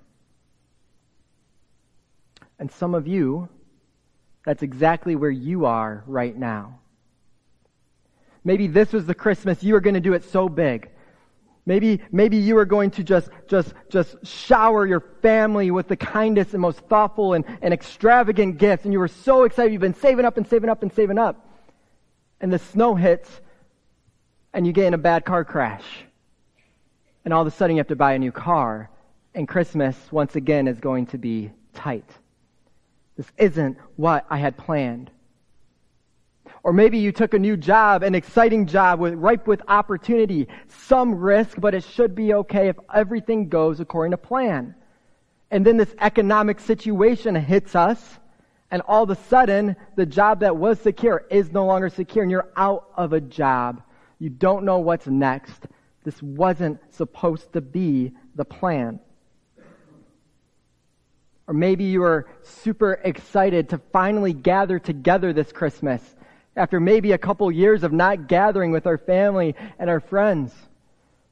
And 2.60 2.70
some 2.70 2.94
of 2.94 3.08
you, 3.08 3.48
that's 4.46 4.62
exactly 4.62 5.16
where 5.16 5.32
you 5.32 5.68
are 5.68 6.04
right 6.06 6.38
now. 6.38 6.80
Maybe 8.44 8.68
this 8.68 8.92
was 8.92 9.06
the 9.06 9.16
Christmas 9.16 9.64
you 9.64 9.74
were 9.74 9.80
going 9.80 9.94
to 9.94 10.02
do 10.02 10.12
it 10.12 10.26
so 10.26 10.50
big. 10.50 10.90
Maybe, 11.68 12.00
maybe 12.14 12.38
you 12.38 12.58
are 12.60 12.66
going 12.66 12.92
to 12.92 13.04
just, 13.04 13.30
just, 13.50 13.74
just 13.90 14.26
shower 14.26 14.88
your 14.88 15.02
family 15.22 15.70
with 15.70 15.90
the 15.90 15.98
kindest 15.98 16.54
and 16.54 16.62
most 16.62 16.80
thoughtful 16.80 17.34
and, 17.34 17.44
and 17.62 17.74
extravagant 17.74 18.58
gifts. 18.58 18.86
And 18.86 18.94
you 18.94 19.00
were 19.00 19.10
so 19.10 19.44
excited. 19.44 19.74
You've 19.74 19.82
been 19.82 19.94
saving 19.94 20.24
up 20.24 20.38
and 20.38 20.48
saving 20.48 20.70
up 20.70 20.82
and 20.82 20.94
saving 20.94 21.18
up. 21.18 21.46
And 22.40 22.54
the 22.54 22.60
snow 22.60 22.96
hits 22.96 23.30
and 24.54 24.66
you 24.66 24.72
get 24.72 24.86
in 24.86 24.94
a 24.94 24.98
bad 24.98 25.26
car 25.26 25.44
crash. 25.44 25.84
And 27.26 27.34
all 27.34 27.42
of 27.42 27.48
a 27.48 27.52
sudden 27.52 27.76
you 27.76 27.82
have 27.82 27.90
to 27.90 27.98
buy 27.98 28.14
a 28.14 28.20
new 28.20 28.32
car. 28.32 28.90
And 29.36 29.46
Christmas, 29.46 29.98
once 30.10 30.38
again, 30.38 30.70
is 30.70 30.80
going 30.80 31.08
to 31.08 31.18
be 31.18 31.52
tight. 31.74 32.10
This 33.18 33.30
isn't 33.38 33.78
what 33.98 34.26
I 34.30 34.38
had 34.38 34.56
planned. 34.56 35.12
Or 36.64 36.74
maybe 36.74 36.98
you 36.98 37.12
took 37.12 37.34
a 37.34 37.40
new 37.40 37.56
job, 37.56 38.04
an 38.04 38.16
exciting 38.16 38.66
job 38.66 39.00
with, 39.00 39.14
ripe 39.14 39.48
with 39.48 39.62
opportunity, 39.68 40.48
some 40.68 41.16
risk, 41.16 41.60
but 41.60 41.74
it 41.74 41.84
should 41.84 42.16
be 42.16 42.34
okay 42.34 42.68
if 42.68 42.78
everything 42.94 43.50
goes 43.50 43.80
according 43.80 44.12
to 44.12 44.18
plan. 44.18 44.76
And 45.52 45.66
then 45.66 45.78
this 45.78 45.94
economic 46.00 46.60
situation 46.60 47.36
hits 47.36 47.76
us, 47.76 48.20
and 48.70 48.82
all 48.82 49.04
of 49.04 49.10
a 49.10 49.16
sudden, 49.16 49.76
the 49.96 50.06
job 50.06 50.42
that 50.42 50.58
was 50.58 50.80
secure 50.80 51.26
is 51.30 51.52
no 51.52 51.66
longer 51.66 51.90
secure, 51.90 52.24
and 52.24 52.32
you're 52.32 52.52
out 52.58 52.90
of 52.98 53.14
a 53.14 53.22
job. 53.22 53.82
You 54.20 54.30
don't 54.30 54.66
know 54.66 54.80
what's 54.80 55.08
next. 55.08 55.68
This 56.04 56.22
wasn't 56.22 56.80
supposed 56.94 57.54
to 57.54 57.62
be 57.62 58.12
the 58.36 58.46
plan. 58.46 59.00
Or 61.48 61.54
maybe 61.54 61.86
you 61.86 62.02
were 62.02 62.28
super 62.44 63.00
excited 63.06 63.70
to 63.70 63.78
finally 63.94 64.34
gather 64.34 64.80
together 64.80 65.32
this 65.32 65.54
Christmas 65.54 66.02
after 66.58 66.80
maybe 66.80 67.12
a 67.12 67.18
couple 67.18 67.50
years 67.52 67.84
of 67.84 67.94
not 67.94 68.28
gathering 68.28 68.72
with 68.72 68.88
our 68.88 68.98
family 68.98 69.56
and 69.78 69.90
our 69.90 70.00
friends. 70.00 70.54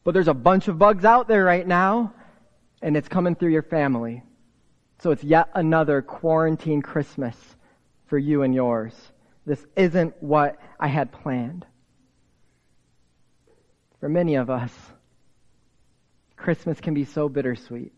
But 0.04 0.14
there's 0.14 0.28
a 0.28 0.34
bunch 0.34 0.68
of 0.68 0.78
bugs 0.78 1.04
out 1.04 1.28
there 1.28 1.44
right 1.44 1.68
now, 1.68 2.14
and 2.82 2.96
it's 2.96 3.10
coming 3.10 3.36
through 3.36 3.52
your 3.52 3.64
family. 3.64 4.22
So 5.00 5.12
it's 5.12 5.24
yet 5.24 5.50
another 5.56 6.02
quarantine 6.02 6.82
Christmas 6.82 7.36
for 8.06 8.18
you 8.18 8.44
and 8.44 8.54
yours. 8.54 8.94
This 9.46 9.66
isn't 9.76 10.16
what 10.22 10.60
I 10.80 10.88
had 10.88 11.12
planned. 11.12 11.66
For 14.00 14.08
many 14.08 14.36
of 14.36 14.50
us, 14.50 14.72
Christmas 16.38 16.80
can 16.80 16.94
be 16.94 17.06
so 17.06 17.28
bittersweet. 17.28 17.92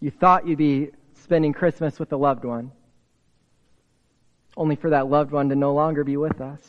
You 0.00 0.10
thought 0.10 0.46
you'd 0.46 0.58
be 0.58 0.90
spending 1.14 1.52
Christmas 1.52 1.98
with 1.98 2.12
a 2.12 2.16
loved 2.16 2.44
one 2.44 2.72
only 4.56 4.76
for 4.76 4.90
that 4.90 5.08
loved 5.08 5.32
one 5.32 5.48
to 5.48 5.56
no 5.56 5.74
longer 5.74 6.04
be 6.04 6.16
with 6.16 6.40
us. 6.40 6.60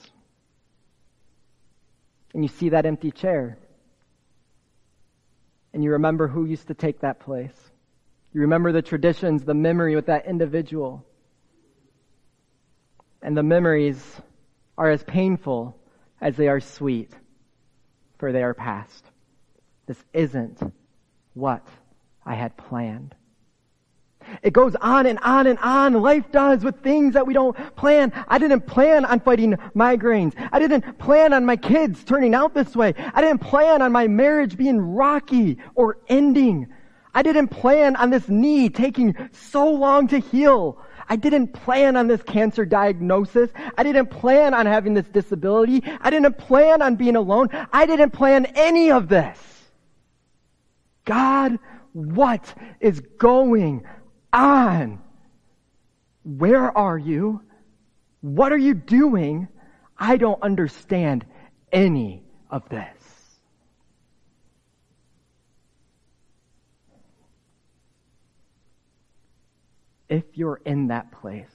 And 2.34 2.44
you 2.44 2.50
see 2.50 2.70
that 2.70 2.86
empty 2.86 3.12
chair. 3.12 3.58
And 5.74 5.84
you 5.84 5.92
remember 5.92 6.28
who 6.28 6.46
used 6.46 6.68
to 6.68 6.74
take 6.74 7.02
that 7.02 7.20
place. 7.20 7.56
You 8.34 8.42
remember 8.42 8.72
the 8.72 8.82
traditions, 8.82 9.44
the 9.44 9.54
memory 9.54 9.96
with 9.96 10.08
that 10.08 10.26
individual. 10.26 11.06
And 13.22 13.38
the 13.38 13.44
memories 13.44 14.22
are 14.78 14.90
as 14.90 15.04
painful 15.04 15.78
as 16.20 16.36
they 16.36 16.48
are 16.48 16.60
sweet, 16.60 17.12
for 18.18 18.32
they 18.32 18.44
are 18.44 18.54
past. 18.54 19.06
This 19.86 20.04
isn't 20.14 20.60
what 21.34 21.66
I 22.26 22.36
had 22.36 22.58
planned. 22.58 23.16
It 24.42 24.54
goes 24.54 24.76
on 24.76 25.06
and 25.06 25.20
on 25.20 25.48
and 25.48 25.60
on. 25.60 25.94
Life 25.94 26.32
does 26.32 26.64
with 26.64 26.82
things 26.82 27.14
that 27.14 27.26
we 27.26 27.34
don't 27.34 27.56
plan. 27.76 28.12
I 28.28 28.38
didn't 28.38 28.62
plan 28.62 29.06
on 29.06 29.20
fighting 29.20 29.58
migraines. 29.76 30.34
I 30.52 30.60
didn't 30.60 30.98
plan 30.98 31.34
on 31.34 31.46
my 31.46 31.56
kids 31.56 32.04
turning 32.04 32.34
out 32.34 32.54
this 32.54 32.76
way. 32.76 32.94
I 33.14 33.22
didn't 33.22 33.42
plan 33.42 33.82
on 33.82 33.92
my 33.92 34.08
marriage 34.08 34.58
being 34.58 34.80
rocky 34.80 35.58
or 35.76 35.98
ending. 36.08 36.68
I 37.14 37.24
didn't 37.24 37.48
plan 37.48 37.96
on 37.96 38.10
this 38.10 38.28
knee 38.28 38.70
taking 38.70 39.16
so 39.32 39.72
long 39.72 40.10
to 40.10 40.20
heal. 40.20 40.78
I 41.08 41.16
didn't 41.16 41.54
plan 41.54 41.96
on 41.96 42.08
this 42.08 42.22
cancer 42.24 42.66
diagnosis. 42.66 43.50
I 43.78 43.84
didn't 43.84 44.08
plan 44.08 44.54
on 44.54 44.66
having 44.66 44.96
this 44.96 45.08
disability. 45.08 45.84
I 46.02 46.10
didn't 46.10 46.38
plan 46.38 46.82
on 46.82 46.96
being 46.96 47.16
alone. 47.16 47.50
I 47.72 47.86
didn't 47.86 48.12
plan 48.12 48.46
any 48.56 48.92
of 48.92 49.08
this. 49.08 49.38
God, 51.06 51.60
what 51.94 52.54
is 52.80 53.00
going 53.00 53.86
on? 54.32 55.02
Where 56.24 56.76
are 56.76 56.98
you? 56.98 57.42
What 58.22 58.52
are 58.52 58.58
you 58.58 58.74
doing? 58.74 59.48
I 59.98 60.18
don't 60.18 60.42
understand 60.42 61.26
any 61.72 62.24
of 62.50 62.68
this. 62.70 62.88
If 70.08 70.24
you're 70.34 70.62
in 70.66 70.88
that 70.88 71.12
place, 71.12 71.46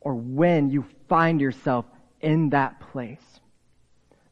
or 0.00 0.14
when 0.14 0.70
you 0.70 0.84
find 1.08 1.40
yourself 1.40 1.86
in 2.20 2.50
that 2.50 2.80
place, 2.92 3.40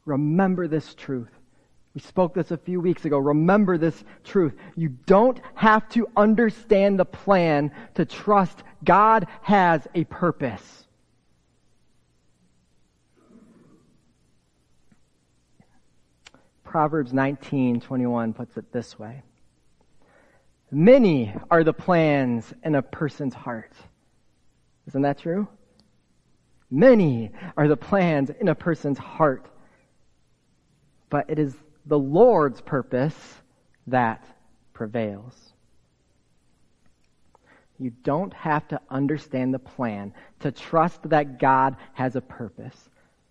remember 0.05 0.69
this 0.69 0.95
truth. 0.95 1.31
We 1.95 2.01
spoke 2.01 2.33
this 2.33 2.51
a 2.51 2.57
few 2.57 2.81
weeks 2.81 3.05
ago. 3.05 3.19
Remember 3.19 3.77
this 3.77 4.03
truth. 4.25 4.55
You 4.77 4.89
don't 5.07 5.39
have 5.55 5.89
to 5.91 6.09
understand 6.17 6.99
the 6.99 7.05
plan 7.05 7.71
to 7.95 8.05
trust 8.07 8.63
God 8.83 9.27
has 9.43 9.87
a 9.95 10.05
purpose. 10.05 10.87
Proverbs 16.65 17.13
19:21 17.13 18.33
puts 18.33 18.57
it 18.57 18.73
this 18.73 18.99
way. 18.99 19.23
Many 20.71 21.35
are 21.51 21.63
the 21.63 21.75
plans 21.75 22.55
in 22.65 22.75
a 22.75 22.81
person's 22.81 23.35
heart. 23.35 23.75
Isn't 24.87 25.03
that 25.03 25.19
true? 25.19 25.47
Many 26.71 27.31
are 27.59 27.69
the 27.69 27.77
plans 27.77 28.31
in 28.31 28.49
a 28.49 28.55
person's 28.55 28.97
heart. 28.97 29.47
But 31.11 31.29
it 31.29 31.39
is 31.39 31.55
the 31.87 31.99
Lord's 31.99 32.61
purpose 32.61 33.15
that 33.87 34.25
prevails. 34.73 35.53
You 37.79 37.91
don't 38.05 38.33
have 38.35 38.69
to 38.69 38.81
understand 38.91 39.53
the 39.53 39.59
plan 39.59 40.15
to 40.41 40.53
trust 40.53 41.09
that 41.11 41.41
God 41.41 41.77
has 41.95 42.15
a 42.15 42.21
purpose, 42.21 42.91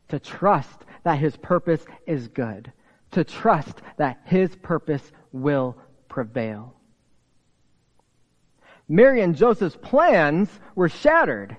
to 0.10 0.20
trust 0.20 0.82
that 1.04 1.20
His 1.20 1.38
purpose 1.38 1.86
is 2.06 2.28
good, 2.28 2.72
to 3.12 3.24
trust 3.24 3.82
that 3.98 4.20
His 4.26 4.56
purpose 4.58 5.12
will 5.32 5.78
prevail. 6.10 6.76
Mary 8.90 9.22
and 9.22 9.38
Joseph's 9.38 9.78
plans 9.78 10.50
were 10.76 10.90
shattered. 10.90 11.56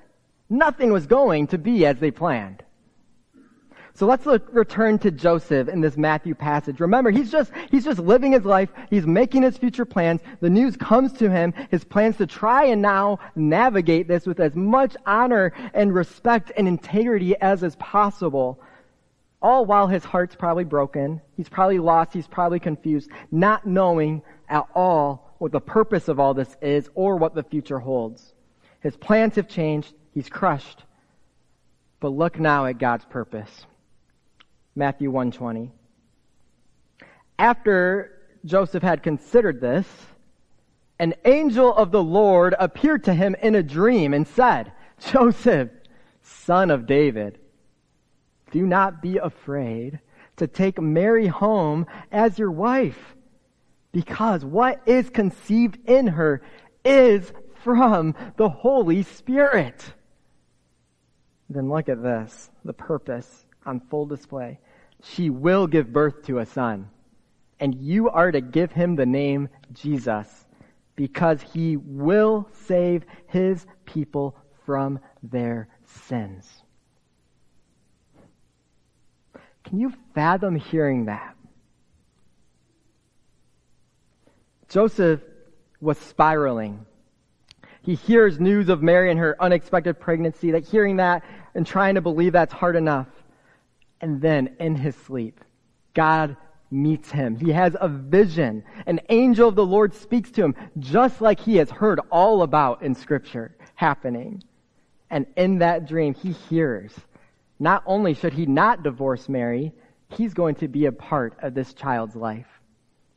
Nothing 0.51 0.93
was 0.93 1.07
going 1.07 1.47
to 1.47 1.57
be 1.57 1.87
as 1.87 1.99
they 1.99 2.11
planned. 2.11 2.63
So 3.95 4.07
let's 4.07 4.25
look, 4.25 4.49
return 4.53 4.99
to 5.01 5.11
Joseph 5.11 5.69
in 5.69 5.83
this 5.83 5.99
Matthew 5.99 6.35
passage. 6.35 6.81
Remember, 6.81 7.11
he's 7.11 7.31
just, 7.31 7.53
he's 7.71 7.85
just 7.85 7.99
living 7.99 8.33
his 8.33 8.45
life. 8.45 8.71
He's 8.89 9.07
making 9.07 9.43
his 9.43 9.59
future 9.59 9.85
plans. 9.85 10.23
The 10.41 10.49
news 10.49 10.77
comes 10.77 11.13
to 11.15 11.31
him, 11.31 11.53
his 11.71 11.85
plans 11.85 12.17
to 12.17 12.27
try 12.27 12.65
and 12.67 12.81
now 12.81 13.19
navigate 13.37 14.09
this 14.09 14.27
with 14.27 14.41
as 14.41 14.55
much 14.55 14.97
honor 15.05 15.53
and 15.75 15.95
respect 15.95 16.53
and 16.57 16.67
integrity 16.67 17.37
as 17.39 17.63
is 17.63 17.77
possible. 17.77 18.61
All 19.43 19.67
while 19.67 19.89
his 19.89 20.05
heart's 20.05 20.37
probably 20.37 20.65
broken. 20.65 21.21
He's 21.37 21.49
probably 21.49 21.79
lost. 21.79 22.15
He's 22.15 22.29
probably 22.29 22.61
confused, 22.61 23.11
not 23.31 23.67
knowing 23.67 24.23
at 24.49 24.67
all 24.75 25.35
what 25.39 25.53
the 25.53 25.61
purpose 25.61 26.09
of 26.09 26.19
all 26.19 26.33
this 26.33 26.57
is 26.63 26.89
or 26.95 27.17
what 27.17 27.35
the 27.35 27.43
future 27.43 27.81
holds. 27.81 28.33
His 28.81 28.97
plans 28.97 29.35
have 29.37 29.49
changed. 29.49 29.93
He's 30.15 30.31
crushed. 30.31 30.85
But 32.01 32.11
look 32.11 32.39
now 32.39 32.67
at 32.67 32.79
God's 32.79 33.05
purpose. 33.05 33.67
Matthew 34.75 35.11
120. 35.11 35.71
After 37.38 38.12
Joseph 38.45 38.83
had 38.83 39.02
considered 39.02 39.61
this, 39.61 39.87
an 40.99 41.14
angel 41.25 41.75
of 41.75 41.91
the 41.91 42.02
Lord 42.02 42.55
appeared 42.59 43.05
to 43.05 43.14
him 43.14 43.35
in 43.43 43.55
a 43.55 43.62
dream 43.62 44.14
and 44.14 44.26
said, 44.26 44.73
Joseph, 45.11 45.69
son 46.23 46.71
of 46.71 46.87
David, 46.87 47.38
do 48.50 48.67
not 48.67 49.02
be 49.02 49.19
afraid 49.19 49.99
to 50.37 50.47
take 50.47 50.81
Mary 50.81 51.26
home 51.26 51.87
as 52.11 52.38
your 52.38 52.50
wife, 52.50 53.17
because 53.91 54.45
what 54.45 54.81
is 54.87 55.11
conceived 55.11 55.79
in 55.88 56.07
her 56.07 56.43
is 56.85 57.33
from 57.62 58.14
the 58.37 58.49
Holy 58.49 59.02
Spirit. 59.02 59.93
Then 61.50 61.69
look 61.69 61.88
at 61.88 62.02
this, 62.02 62.50
the 62.64 62.73
purpose 62.73 63.45
on 63.67 63.81
full 63.81 64.07
display. 64.07 64.59
She 65.03 65.31
will 65.31 65.67
give 65.67 65.93
birth 65.93 66.23
to 66.27 66.39
a 66.39 66.47
son, 66.47 66.89
and 67.59 67.75
you 67.75 68.09
are 68.09 68.31
to 68.31 68.41
give 68.41 68.73
him 68.73 68.95
the 68.95 69.07
name 69.07 69.49
Jesus, 69.73 70.47
because 70.95 71.43
he 71.43 71.77
will 71.77 72.49
save 72.53 73.05
his 73.27 73.67
people 73.85 74.37
from 74.65 75.01
their 75.23 75.69
sins. 75.85 76.49
Can 79.65 79.81
you 79.81 79.93
fathom 80.15 80.55
hearing 80.55 81.07
that? 81.07 81.35
Joseph 84.69 85.21
was 85.81 85.99
spiraling. 85.99 86.87
He 87.83 87.97
hears 87.97 88.39
news 88.39 88.69
of 88.69 88.83
Mary 88.83 89.11
and 89.11 89.19
her 89.19 89.37
unexpected 89.43 89.99
pregnancy, 89.99 90.53
that 90.53 90.65
hearing 90.65 90.97
that 90.97 91.25
and 91.55 91.67
trying 91.67 91.97
to 91.97 92.01
believe 92.01 92.33
that's 92.33 92.53
hard 92.53 92.77
enough. 92.77 93.09
And 94.03 94.21
then 94.21 94.57
in 94.61 94.75
his 94.75 94.97
sleep, 94.97 95.41
God 95.95 96.37
meets 96.71 97.11
him. 97.11 97.37
He 97.37 97.53
has 97.53 97.77
a 97.81 97.89
vision. 97.89 98.65
An 98.87 99.01
angel 99.09 99.49
of 99.49 99.55
the 99.55 99.65
Lord 99.65 99.95
speaks 99.95 100.31
to 100.33 100.43
him, 100.43 100.55
just 100.79 101.21
like 101.21 101.41
he 101.41 101.57
has 101.57 101.71
heard 101.71 102.01
all 102.11 102.43
about 102.43 102.83
in 102.83 102.95
scripture 102.95 103.57
happening. 103.75 104.43
And 105.09 105.27
in 105.37 105.59
that 105.59 105.87
dream, 105.87 106.15
he 106.15 106.33
hears 106.33 106.93
not 107.59 107.85
only 107.87 108.15
should 108.15 108.33
he 108.33 108.45
not 108.45 108.83
divorce 108.83 109.29
Mary, 109.29 109.73
he's 110.09 110.35
going 110.35 110.57
to 110.57 110.69
be 110.69 110.87
a 110.87 110.93
part 110.93 111.37
of 111.43 111.55
this 111.55 111.73
child's 111.73 112.17
life. 112.17 112.49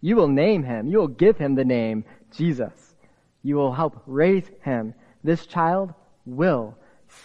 You 0.01 0.15
will 0.15 0.27
name 0.27 0.62
him. 0.63 0.88
You 0.88 1.00
will 1.00 1.08
give 1.08 1.38
him 1.38 1.56
the 1.56 1.65
name 1.65 2.06
Jesus. 2.32 2.96
You 3.42 3.56
will 3.56 3.74
help 3.74 4.04
raise 4.06 4.48
him. 4.62 4.94
This 5.24 5.48
child 5.48 5.96
will 6.27 6.77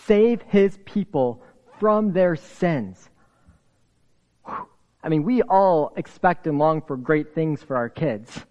save 0.07 0.41
his 0.43 0.79
people 0.87 1.43
from 1.79 2.13
their 2.15 2.37
sins. 2.37 3.11
I 4.47 5.09
mean, 5.09 5.25
we 5.25 5.43
all 5.43 5.93
expect 5.97 6.47
and 6.47 6.59
long 6.59 6.83
for 6.83 6.97
great 6.97 7.35
things 7.35 7.63
for 7.63 7.77
our 7.77 7.89
kids. 7.89 8.45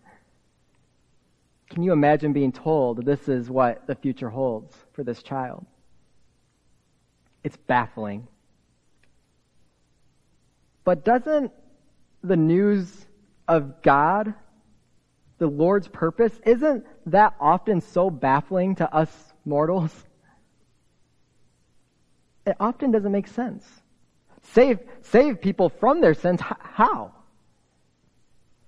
Can 1.69 1.83
you 1.83 1.93
imagine 1.93 2.33
being 2.33 2.51
told 2.51 3.05
this 3.05 3.29
is 3.29 3.49
what 3.49 3.85
the 3.85 3.95
future 3.95 4.29
holds 4.29 4.75
for 4.93 5.03
this 5.03 5.21
child? 5.21 5.65
It's 7.43 7.57
baffling. 7.57 8.27
But 10.83 11.05
doesn't 11.05 11.51
the 12.23 12.35
news 12.35 13.05
of 13.47 13.81
God, 13.81 14.33
the 15.37 15.47
Lord's 15.47 15.87
purpose, 15.87 16.33
isn't 16.45 16.85
that 17.05 17.35
often 17.39 17.81
so 17.81 18.09
baffling 18.09 18.75
to 18.75 18.93
us 18.93 19.11
mortals? 19.45 19.93
It 22.45 22.55
often 22.59 22.91
doesn't 22.91 23.11
make 23.11 23.27
sense. 23.27 23.63
Save, 24.53 24.79
save 25.01 25.41
people 25.41 25.69
from 25.69 26.01
their 26.01 26.13
sins. 26.13 26.41
How? 26.41 27.11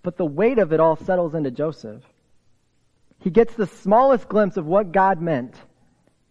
But 0.03 0.17
the 0.17 0.25
weight 0.25 0.59
of 0.59 0.73
it 0.73 0.79
all 0.79 0.95
settles 0.95 1.35
into 1.35 1.51
Joseph. 1.51 2.03
He 3.19 3.29
gets 3.29 3.53
the 3.53 3.67
smallest 3.67 4.27
glimpse 4.27 4.57
of 4.57 4.65
what 4.65 4.91
God 4.91 5.21
meant 5.21 5.55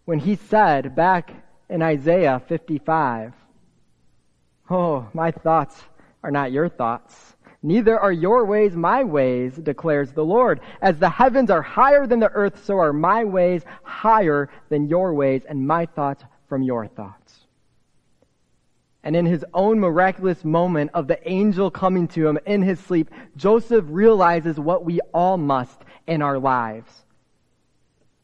when 0.05 0.19
he 0.19 0.37
said 0.37 0.97
back 0.97 1.33
in 1.69 1.83
Isaiah 1.83 2.43
55, 2.49 3.33
Oh, 4.69 5.09
my 5.13 5.31
thoughts 5.31 5.81
are 6.23 6.31
not 6.31 6.53
your 6.53 6.69
thoughts. 6.69 7.37
Neither 7.63 7.99
are 7.99 8.13
your 8.13 8.45
ways 8.45 8.75
my 8.75 9.05
ways, 9.05 9.55
declares 9.55 10.13
the 10.13 10.25
Lord. 10.25 10.61
As 10.81 10.99
the 10.99 11.11
heavens 11.11 11.51
are 11.51 11.63
higher 11.63 12.07
than 12.07 12.21
the 12.21 12.31
earth, 12.31 12.65
so 12.65 12.79
are 12.79 12.93
my 12.93 13.25
ways 13.25 13.63
higher 13.83 14.49
than 14.69 14.89
your 14.89 15.13
ways, 15.13 15.45
and 15.49 15.67
my 15.67 15.87
thoughts 15.87 16.25
from 16.49 16.63
your 16.63 16.87
thoughts. 16.87 17.40
And 19.03 19.17
in 19.17 19.25
his 19.25 19.45
own 19.55 19.81
miraculous 19.81 20.45
moment 20.45 20.91
of 20.93 21.09
the 21.09 21.27
angel 21.29 21.71
coming 21.71 22.07
to 22.09 22.29
him 22.29 22.39
in 22.45 22.63
his 22.63 22.79
sleep, 22.81 23.11
Joseph 23.37 23.85
realizes 23.89 24.59
what 24.59 24.85
we 24.85 25.01
all 25.15 25.39
must 25.39 25.81
in 26.07 26.21
our 26.21 26.39
lives. 26.39 26.93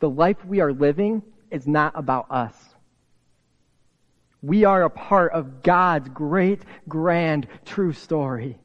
The 0.00 0.10
life 0.10 0.44
we 0.44 0.60
are 0.60 0.72
living 0.72 1.22
is 1.50 1.66
not 1.66 1.92
about 1.96 2.30
us. 2.30 2.54
We 4.42 4.64
are 4.64 4.82
a 4.82 4.90
part 4.90 5.32
of 5.32 5.62
God's 5.62 6.10
great, 6.10 6.60
grand, 6.88 7.48
true 7.64 7.92
story. 7.92 8.58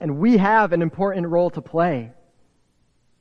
And 0.00 0.18
we 0.18 0.36
have 0.36 0.72
an 0.72 0.82
important 0.82 1.26
role 1.28 1.50
to 1.50 1.62
play. 1.62 2.12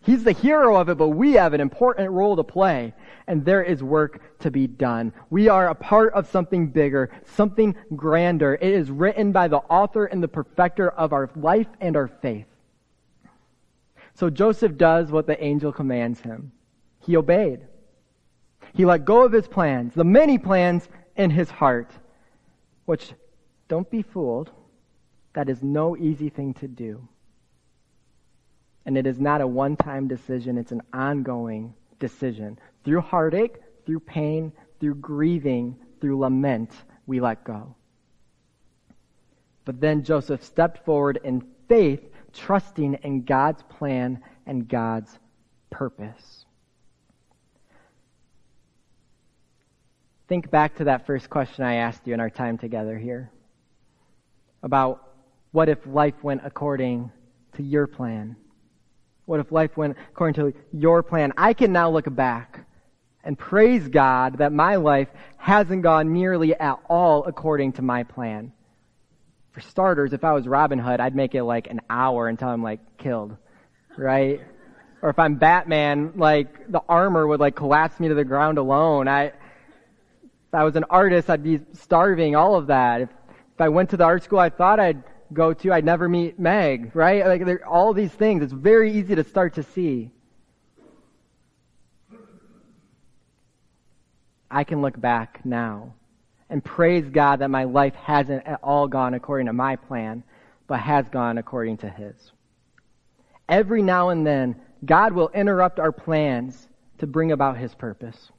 He's 0.07 0.23
the 0.23 0.31
hero 0.31 0.77
of 0.77 0.87
it, 0.87 0.97
but 0.97 1.09
we 1.09 1.33
have 1.33 1.53
an 1.53 1.59
important 1.59 2.09
role 2.11 2.37
to 2.37 2.43
play. 2.43 2.93
And 3.27 3.43
there 3.43 3.61
is 3.61 3.83
work 3.83 4.39
to 4.39 4.49
be 4.49 4.65
done. 4.65 5.11
We 5.29 5.50
are 5.50 5.67
a 5.67 5.75
part 5.75 6.13
of 6.13 6.29
something 6.29 6.67
bigger, 6.67 7.11
something 7.25 7.75
grander. 7.93 8.55
It 8.55 8.72
is 8.72 8.89
written 8.89 9.33
by 9.33 9.50
the 9.50 9.57
author 9.57 10.05
and 10.05 10.24
the 10.24 10.29
perfecter 10.29 10.89
of 10.91 11.11
our 11.11 11.29
life 11.35 11.67
and 11.81 11.98
our 11.98 12.07
faith. 12.07 12.46
So 14.13 14.29
Joseph 14.29 14.77
does 14.77 15.11
what 15.11 15.27
the 15.27 15.43
angel 15.43 15.74
commands 15.74 16.22
him. 16.22 16.53
He 17.01 17.17
obeyed. 17.17 17.67
He 18.74 18.85
let 18.85 19.03
go 19.03 19.25
of 19.25 19.33
his 19.33 19.50
plans, 19.50 19.93
the 19.93 20.05
many 20.05 20.37
plans 20.37 20.87
in 21.17 21.31
his 21.31 21.50
heart, 21.50 21.91
which, 22.85 23.11
don't 23.67 23.91
be 23.91 24.03
fooled, 24.03 24.51
that 25.33 25.50
is 25.50 25.61
no 25.61 25.98
easy 25.98 26.29
thing 26.29 26.53
to 26.53 26.67
do. 26.70 27.09
And 28.87 28.97
it 28.97 29.05
is 29.05 29.19
not 29.19 29.41
a 29.41 29.47
one 29.47 29.75
time 29.75 30.07
decision, 30.07 30.57
it's 30.57 30.71
an 30.71 30.81
ongoing 30.93 31.73
decision. 32.00 32.57
Through 32.85 33.01
heartache, 33.01 33.57
through 33.85 34.00
pain, 34.00 34.53
through 34.79 34.95
grieving, 34.95 35.75
through 36.00 36.19
lament, 36.19 36.71
we 37.05 37.19
let 37.19 37.43
go. 37.43 37.75
But 39.65 39.81
then 39.81 40.03
Joseph 40.03 40.41
stepped 40.41 40.85
forward 40.85 41.19
in 41.25 41.43
faith, 41.67 42.01
trusting 42.31 42.93
in 43.03 43.23
God's 43.23 43.61
plan 43.63 44.23
and 44.45 44.69
God's 44.69 45.19
purpose. 45.69 46.45
Think 50.29 50.50
back 50.50 50.75
to 50.75 50.85
that 50.85 51.05
first 51.05 51.29
question 51.29 51.65
I 51.65 51.75
asked 51.75 52.07
you 52.07 52.13
in 52.13 52.21
our 52.21 52.29
time 52.29 52.57
together 52.57 52.97
here 52.97 53.31
about 54.63 55.03
what 55.51 55.67
if 55.67 55.85
life 55.85 56.23
went 56.23 56.41
according 56.45 57.11
to 57.57 57.63
your 57.63 57.87
plan? 57.87 58.37
What 59.27 59.42
if 59.42 59.51
life 59.51 59.75
went 59.75 59.98
according 60.11 60.35
to 60.35 60.57
your 60.72 61.03
plan? 61.03 61.33
I 61.37 61.51
can 61.51 61.74
now 61.74 61.90
look 61.90 62.05
back 62.16 62.66
and 63.25 63.37
praise 63.37 63.85
God 63.90 64.37
that 64.37 64.53
my 64.53 64.77
life 64.77 65.09
hasn't 65.35 65.83
gone 65.83 66.13
nearly 66.13 66.55
at 66.55 66.79
all 66.90 67.25
according 67.25 67.74
to 67.74 67.81
my 67.81 68.03
plan. 68.03 68.53
For 69.51 69.59
starters, 69.59 70.13
if 70.13 70.24
I 70.24 70.31
was 70.31 70.48
Robin 70.48 70.79
Hood, 70.79 71.01
I'd 71.01 71.13
make 71.13 71.35
it 71.35 71.44
like 71.44 71.68
an 71.70 71.81
hour 71.90 72.29
until 72.29 72.48
I'm 72.48 72.63
like 72.63 72.79
killed, 72.98 73.35
right? 73.98 74.40
Or 75.01 75.09
if 75.09 75.20
I'm 75.20 75.35
Batman, 75.35 76.13
like 76.16 76.72
the 76.72 76.81
armor 76.87 77.27
would 77.27 77.42
like 77.42 77.57
collapse 77.57 78.00
me 78.00 78.07
to 78.07 78.16
the 78.16 78.24
ground 78.24 78.57
alone. 78.57 79.09
I, 79.09 79.25
if 79.25 80.53
I 80.53 80.63
was 80.63 80.77
an 80.77 80.85
artist, 80.90 81.29
I'd 81.29 81.44
be 81.44 81.59
starving, 81.74 82.37
all 82.37 82.55
of 82.55 82.68
that. 82.68 83.01
If, 83.01 83.09
if 83.55 83.59
I 83.59 83.68
went 83.68 83.90
to 83.90 83.98
the 83.98 84.05
art 84.05 84.24
school 84.24 84.40
I 84.40 84.51
thought 84.51 84.79
I'd 84.79 85.03
go 85.33 85.53
to, 85.53 85.72
I'd 85.74 85.85
never 85.85 86.07
meet 86.07 86.40
Meg, 86.40 86.96
right? 86.96 87.25
Like 87.25 87.61
all 87.68 87.94
these 87.94 88.11
things. 88.11 88.44
It's 88.44 88.53
very 88.53 88.94
easy 88.94 89.16
to 89.16 89.24
start 89.24 89.55
to 89.55 89.63
see. 89.63 90.11
I 94.50 94.63
can 94.63 94.81
look 94.81 95.00
back 95.00 95.46
now 95.46 95.94
and 96.50 96.63
praise 96.63 97.09
God 97.09 97.40
that 97.40 97.50
my 97.50 97.66
life 97.66 97.96
hasn't 97.96 98.48
at 98.48 98.59
all 98.63 98.87
gone 98.87 99.13
according 99.13 99.48
to 99.48 99.53
my 99.53 99.75
plan, 99.75 100.24
but 100.68 100.79
has 100.79 101.07
gone 101.09 101.37
according 101.37 101.77
to 101.77 101.90
His. 101.90 102.16
Every 103.50 103.81
now 103.81 104.09
and 104.09 104.25
then, 104.25 104.55
God 104.85 105.13
will 105.13 105.29
interrupt 105.29 105.79
our 105.79 105.92
plans 105.92 106.68
to 107.00 107.07
bring 107.07 107.31
about 107.31 107.57
His 107.57 107.75
purpose. 107.75 108.31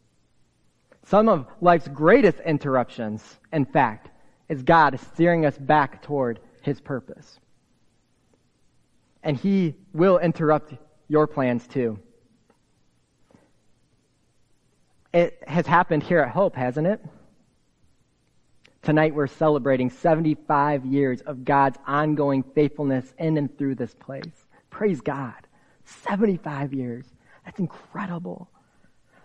Some 1.04 1.28
of 1.28 1.46
life's 1.60 1.88
greatest 1.88 2.38
interruptions, 2.40 3.22
in 3.52 3.64
fact, 3.64 4.08
is 4.48 4.62
God 4.62 4.98
steering 5.12 5.44
us 5.44 5.56
back 5.58 6.02
toward 6.02 6.40
his 6.62 6.80
purpose. 6.80 7.38
And 9.22 9.36
he 9.36 9.74
will 9.92 10.18
interrupt 10.18 10.74
your 11.08 11.26
plans 11.26 11.66
too. 11.66 11.98
It 15.12 15.42
has 15.46 15.66
happened 15.66 16.02
here 16.02 16.20
at 16.20 16.30
Hope, 16.30 16.54
hasn't 16.54 16.86
it? 16.86 17.04
Tonight 18.82 19.14
we're 19.14 19.26
celebrating 19.26 19.90
75 19.90 20.86
years 20.86 21.20
of 21.22 21.44
God's 21.44 21.78
ongoing 21.86 22.42
faithfulness 22.42 23.12
in 23.18 23.36
and 23.36 23.56
through 23.58 23.74
this 23.74 23.94
place. 23.94 24.46
Praise 24.70 25.00
God. 25.00 25.46
75 25.84 26.72
years. 26.72 27.06
That's 27.44 27.58
incredible. 27.58 28.48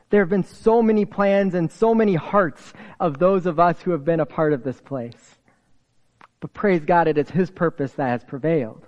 There 0.09 0.21
have 0.21 0.29
been 0.29 0.43
so 0.43 0.81
many 0.81 1.05
plans 1.05 1.53
and 1.53 1.71
so 1.71 1.93
many 1.93 2.15
hearts 2.15 2.73
of 2.99 3.19
those 3.19 3.45
of 3.45 3.59
us 3.59 3.81
who 3.81 3.91
have 3.91 4.05
been 4.05 4.19
a 4.19 4.25
part 4.25 4.53
of 4.53 4.63
this 4.63 4.79
place. 4.79 5.37
But 6.43 6.53
praise 6.53 6.83
God, 6.83 7.07
it 7.07 7.17
is 7.17 7.29
His 7.29 7.49
purpose 7.49 7.93
that 7.93 8.09
has 8.09 8.25
prevailed. 8.25 8.85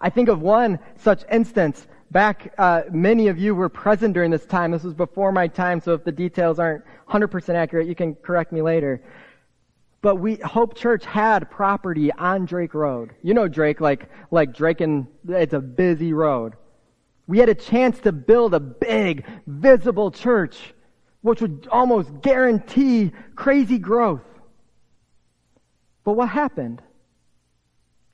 I 0.00 0.08
think 0.08 0.30
of 0.30 0.40
one 0.40 0.78
such 0.96 1.24
instance 1.30 1.86
back, 2.10 2.54
uh, 2.56 2.84
many 2.90 3.28
of 3.28 3.38
you 3.38 3.54
were 3.54 3.68
present 3.68 4.14
during 4.14 4.30
this 4.30 4.46
time. 4.46 4.70
This 4.70 4.82
was 4.82 4.94
before 4.94 5.30
my 5.30 5.46
time, 5.46 5.78
so 5.78 5.92
if 5.92 6.04
the 6.04 6.10
details 6.10 6.58
aren't 6.58 6.84
100% 7.10 7.54
accurate, 7.54 7.86
you 7.86 7.94
can 7.94 8.14
correct 8.14 8.50
me 8.50 8.62
later. 8.62 9.02
But 10.00 10.16
we, 10.16 10.36
Hope 10.36 10.74
Church 10.74 11.04
had 11.04 11.50
property 11.50 12.10
on 12.12 12.46
Drake 12.46 12.72
Road. 12.72 13.10
You 13.22 13.34
know 13.34 13.46
Drake, 13.46 13.82
like, 13.82 14.08
like 14.30 14.54
Drake 14.54 14.80
and, 14.80 15.06
it's 15.28 15.52
a 15.52 15.60
busy 15.60 16.14
road. 16.14 16.54
We 17.26 17.40
had 17.40 17.50
a 17.50 17.54
chance 17.54 17.98
to 18.00 18.12
build 18.12 18.54
a 18.54 18.60
big, 18.60 19.26
visible 19.46 20.10
church, 20.10 20.72
which 21.20 21.42
would 21.42 21.68
almost 21.70 22.22
guarantee 22.22 23.12
crazy 23.36 23.76
growth. 23.76 24.22
But 26.04 26.12
what 26.12 26.28
happened? 26.28 26.82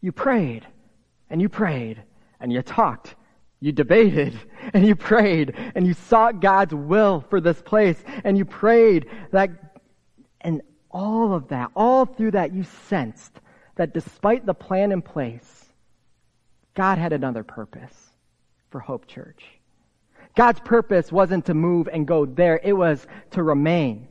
You 0.00 0.12
prayed 0.12 0.66
and 1.30 1.40
you 1.40 1.48
prayed 1.48 2.02
and 2.40 2.52
you 2.52 2.62
talked. 2.62 3.14
You 3.60 3.72
debated 3.72 4.38
and 4.74 4.86
you 4.86 4.94
prayed 4.94 5.54
and 5.74 5.86
you 5.86 5.94
sought 5.94 6.40
God's 6.40 6.74
will 6.74 7.24
for 7.28 7.40
this 7.40 7.60
place 7.60 8.02
and 8.24 8.36
you 8.38 8.44
prayed 8.44 9.06
that, 9.32 9.50
and 10.40 10.62
all 10.90 11.34
of 11.34 11.48
that, 11.48 11.70
all 11.74 12.04
through 12.04 12.32
that, 12.32 12.52
you 12.52 12.64
sensed 12.88 13.40
that 13.76 13.94
despite 13.94 14.46
the 14.46 14.54
plan 14.54 14.92
in 14.92 15.02
place, 15.02 15.66
God 16.74 16.98
had 16.98 17.12
another 17.12 17.42
purpose 17.42 17.94
for 18.70 18.80
Hope 18.80 19.06
Church. 19.06 19.44
God's 20.36 20.60
purpose 20.60 21.10
wasn't 21.10 21.46
to 21.46 21.54
move 21.54 21.88
and 21.92 22.06
go 22.06 22.24
there, 22.24 22.60
it 22.62 22.72
was 22.72 23.06
to 23.32 23.42
remain. 23.42 24.06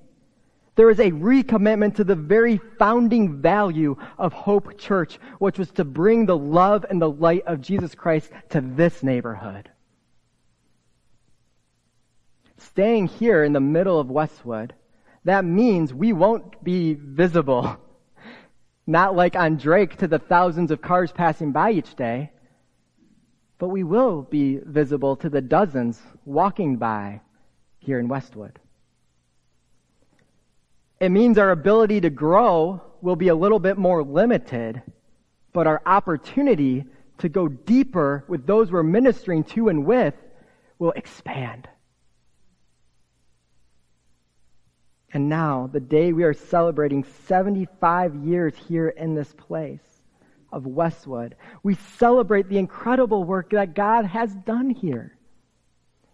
There 0.78 0.92
is 0.92 1.00
a 1.00 1.10
recommitment 1.10 1.96
to 1.96 2.04
the 2.04 2.16
very 2.16 2.62
founding 2.78 3.42
value 3.42 3.98
of 4.20 4.32
Hope 4.32 4.78
Church, 4.78 5.18
which 5.40 5.58
was 5.58 5.72
to 5.72 5.84
bring 5.84 6.28
the 6.28 6.38
love 6.38 6.86
and 6.88 7.02
the 7.02 7.10
light 7.10 7.42
of 7.48 7.62
Jesus 7.62 7.96
Christ 7.96 8.32
to 8.50 8.62
this 8.62 9.02
neighborhood. 9.02 9.72
Staying 12.58 13.08
here 13.08 13.44
in 13.44 13.54
the 13.54 13.60
middle 13.60 14.00
of 14.00 14.12
Westwood, 14.12 14.76
that 15.24 15.44
means 15.46 15.96
we 15.96 16.14
won't 16.14 16.64
be 16.64 16.94
visible. 16.94 17.76
Not 18.88 19.16
like 19.16 19.36
on 19.36 19.58
Drake 19.58 19.98
to 19.98 20.08
the 20.08 20.20
thousands 20.20 20.70
of 20.70 20.80
cars 20.80 21.12
passing 21.12 21.52
by 21.52 21.72
each 21.72 21.96
day, 21.96 22.32
but 23.58 23.70
we 23.70 23.84
will 23.84 24.22
be 24.22 24.60
visible 24.64 25.16
to 25.18 25.30
the 25.30 25.42
dozens 25.42 26.00
walking 26.24 26.78
by 26.78 27.22
here 27.80 27.98
in 27.98 28.08
Westwood. 28.08 28.60
It 31.00 31.10
means 31.10 31.38
our 31.38 31.52
ability 31.52 32.02
to 32.02 32.10
grow 32.10 32.82
will 33.02 33.16
be 33.16 33.28
a 33.28 33.36
little 33.36 33.60
bit 33.60 33.78
more 33.78 34.04
limited, 34.04 34.82
but 35.54 35.68
our 35.68 35.82
opportunity 35.86 36.86
to 37.20 37.30
go 37.30 37.48
deeper 37.48 38.24
with 38.28 38.48
those 38.48 38.72
we're 38.72 38.84
ministering 38.84 39.44
to 39.44 39.70
and 39.70 39.86
with 39.86 40.16
will 40.80 40.92
expand. 40.92 41.68
And 45.14 45.30
now, 45.30 45.70
the 45.72 45.80
day 45.80 46.14
we 46.14 46.24
are 46.24 46.34
celebrating 46.34 47.06
75 47.28 48.16
years 48.16 48.54
here 48.68 48.90
in 48.90 49.16
this 49.16 49.34
place 49.34 49.80
of 50.52 50.66
Westwood, 50.66 51.36
we 51.64 51.76
celebrate 51.98 52.50
the 52.50 52.58
incredible 52.58 53.24
work 53.24 53.52
that 53.52 53.74
God 53.74 54.06
has 54.06 54.34
done 54.34 54.70
here. 54.70 55.18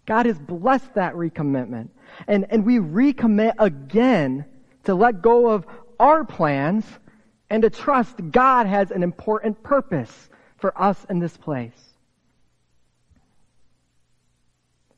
God 0.06 0.26
has 0.26 0.38
blessed 0.38 0.94
that 0.96 1.16
recommitment. 1.16 1.90
And, 2.28 2.46
and 2.50 2.66
we 2.66 2.78
recommit 2.78 3.54
again 3.58 4.46
to 4.84 4.96
let 4.96 5.22
go 5.22 5.50
of 5.50 5.66
our 6.00 6.26
plans 6.26 6.86
and 7.50 7.64
to 7.64 7.70
trust 7.70 8.16
God 8.32 8.68
has 8.68 8.92
an 8.92 9.04
important 9.04 9.62
purpose 9.64 10.30
for 10.58 10.80
us 10.82 11.06
in 11.10 11.20
this 11.20 11.38
place. 11.38 11.94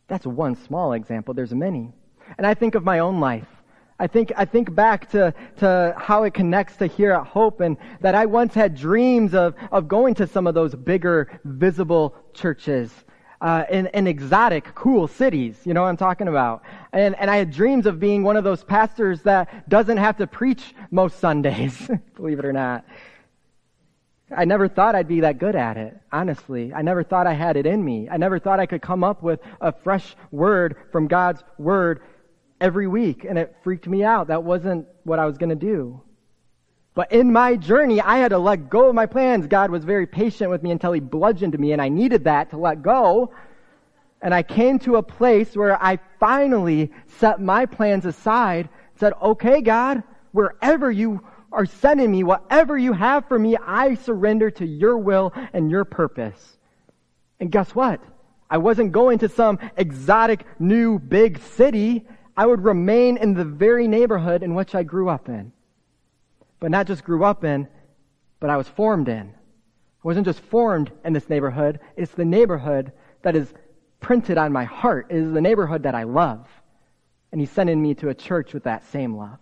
That's 0.07 0.25
one 0.25 0.55
small 0.55 0.93
example. 0.93 1.33
There's 1.33 1.53
many. 1.53 1.91
And 2.37 2.45
I 2.45 2.53
think 2.53 2.75
of 2.75 2.83
my 2.83 2.99
own 2.99 3.19
life. 3.19 3.47
I 3.97 4.07
think, 4.07 4.31
I 4.35 4.45
think 4.45 4.75
back 4.75 5.09
to, 5.11 5.33
to 5.57 5.95
how 5.97 6.23
it 6.23 6.33
connects 6.33 6.75
to 6.77 6.87
here 6.87 7.13
at 7.13 7.25
Hope 7.25 7.61
and 7.61 7.77
that 8.01 8.13
I 8.13 8.25
once 8.25 8.53
had 8.53 8.75
dreams 8.75 9.33
of, 9.33 9.55
of 9.71 9.87
going 9.87 10.13
to 10.15 10.27
some 10.27 10.47
of 10.47 10.53
those 10.53 10.75
bigger, 10.75 11.39
visible 11.45 12.15
churches 12.33 12.91
uh, 13.41 13.65
in, 13.69 13.87
in 13.87 14.07
exotic, 14.07 14.73
cool 14.75 15.07
cities. 15.07 15.59
You 15.65 15.73
know 15.73 15.81
what 15.81 15.89
I'm 15.89 15.97
talking 15.97 16.27
about? 16.27 16.63
And, 16.93 17.15
and 17.15 17.29
I 17.29 17.37
had 17.37 17.51
dreams 17.51 17.85
of 17.85 17.99
being 17.99 18.23
one 18.23 18.37
of 18.37 18.43
those 18.43 18.63
pastors 18.63 19.21
that 19.23 19.69
doesn't 19.69 19.97
have 19.97 20.17
to 20.17 20.27
preach 20.27 20.73
most 20.91 21.19
Sundays, 21.19 21.89
believe 22.15 22.39
it 22.39 22.45
or 22.45 22.53
not. 22.53 22.85
I 24.35 24.45
never 24.45 24.67
thought 24.67 24.95
I'd 24.95 25.07
be 25.07 25.19
that 25.21 25.37
good 25.37 25.55
at 25.55 25.77
it, 25.77 25.99
honestly. 26.11 26.73
I 26.73 26.81
never 26.81 27.03
thought 27.03 27.27
I 27.27 27.33
had 27.33 27.57
it 27.57 27.65
in 27.65 27.83
me. 27.83 28.09
I 28.09 28.17
never 28.17 28.39
thought 28.39 28.59
I 28.59 28.65
could 28.65 28.81
come 28.81 29.03
up 29.03 29.21
with 29.21 29.39
a 29.61 29.71
fresh 29.71 30.15
word 30.31 30.77
from 30.91 31.07
God's 31.07 31.43
word 31.59 32.01
every 32.59 32.87
week, 32.87 33.23
and 33.23 33.37
it 33.37 33.55
freaked 33.63 33.87
me 33.87 34.03
out. 34.03 34.27
That 34.27 34.43
wasn't 34.43 34.87
what 35.03 35.19
I 35.19 35.25
was 35.25 35.37
going 35.37 35.49
to 35.49 35.55
do. 35.55 36.01
But 36.95 37.11
in 37.11 37.33
my 37.33 37.57
journey, 37.57 37.99
I 37.99 38.17
had 38.17 38.29
to 38.29 38.37
let 38.37 38.69
go 38.69 38.87
of 38.87 38.95
my 38.95 39.05
plans. 39.05 39.47
God 39.47 39.69
was 39.69 39.83
very 39.83 40.07
patient 40.07 40.49
with 40.49 40.63
me 40.63 40.71
until 40.71 40.93
He 40.93 41.01
bludgeoned 41.01 41.59
me, 41.59 41.73
and 41.73 41.81
I 41.81 41.89
needed 41.89 42.23
that 42.23 42.51
to 42.51 42.57
let 42.57 42.81
go. 42.81 43.31
And 44.21 44.33
I 44.33 44.41
came 44.43 44.79
to 44.79 44.95
a 44.95 45.03
place 45.03 45.55
where 45.55 45.81
I 45.83 45.99
finally 46.21 46.91
set 47.19 47.41
my 47.41 47.65
plans 47.65 48.05
aside, 48.05 48.69
said, 48.95 49.11
okay, 49.21 49.61
God, 49.61 50.03
wherever 50.31 50.89
you 50.89 51.21
are 51.51 51.65
sending 51.65 52.11
me, 52.11 52.23
whatever 52.23 52.77
you 52.77 52.93
have 52.93 53.27
for 53.27 53.37
me, 53.37 53.57
I 53.57 53.95
surrender 53.95 54.49
to 54.51 54.65
your 54.65 54.97
will 54.97 55.33
and 55.53 55.69
your 55.69 55.83
purpose. 55.83 56.57
And 57.41 57.51
guess 57.51 57.75
what? 57.75 57.99
I 58.49 58.57
wasn't 58.57 58.93
going 58.93 59.19
to 59.19 59.29
some 59.29 59.59
exotic 59.75 60.45
new 60.59 60.97
big 60.97 61.39
city. 61.39 62.05
I 62.37 62.45
would 62.45 62.63
remain 62.63 63.17
in 63.17 63.33
the 63.33 63.43
very 63.43 63.87
neighborhood 63.87 64.43
in 64.43 64.55
which 64.55 64.75
I 64.75 64.83
grew 64.83 65.09
up 65.09 65.27
in 65.27 65.51
but 66.65 66.71
not 66.71 66.87
just 66.87 67.03
grew 67.03 67.23
up 67.23 67.43
in, 67.43 67.67
but 68.39 68.49
I 68.49 68.57
was 68.57 68.67
formed 68.67 69.07
in. 69.07 69.29
I 69.29 70.01
wasn't 70.01 70.25
just 70.25 70.39
formed 70.39 70.91
in 71.03 71.13
this 71.13 71.29
neighborhood, 71.29 71.79
it's 71.95 72.13
the 72.13 72.25
neighborhood 72.25 72.91
that 73.21 73.35
is 73.35 73.53
printed 73.99 74.39
on 74.39 74.51
my 74.51 74.63
heart. 74.63 75.05
It 75.11 75.17
is 75.17 75.31
the 75.31 75.41
neighborhood 75.41 75.83
that 75.83 75.93
I 75.93 76.05
love. 76.05 76.47
And 77.31 77.39
He's 77.39 77.51
sending 77.51 77.79
me 77.79 77.93
to 77.93 78.09
a 78.09 78.15
church 78.15 78.51
with 78.51 78.63
that 78.63 78.83
same 78.87 79.15
love. 79.15 79.37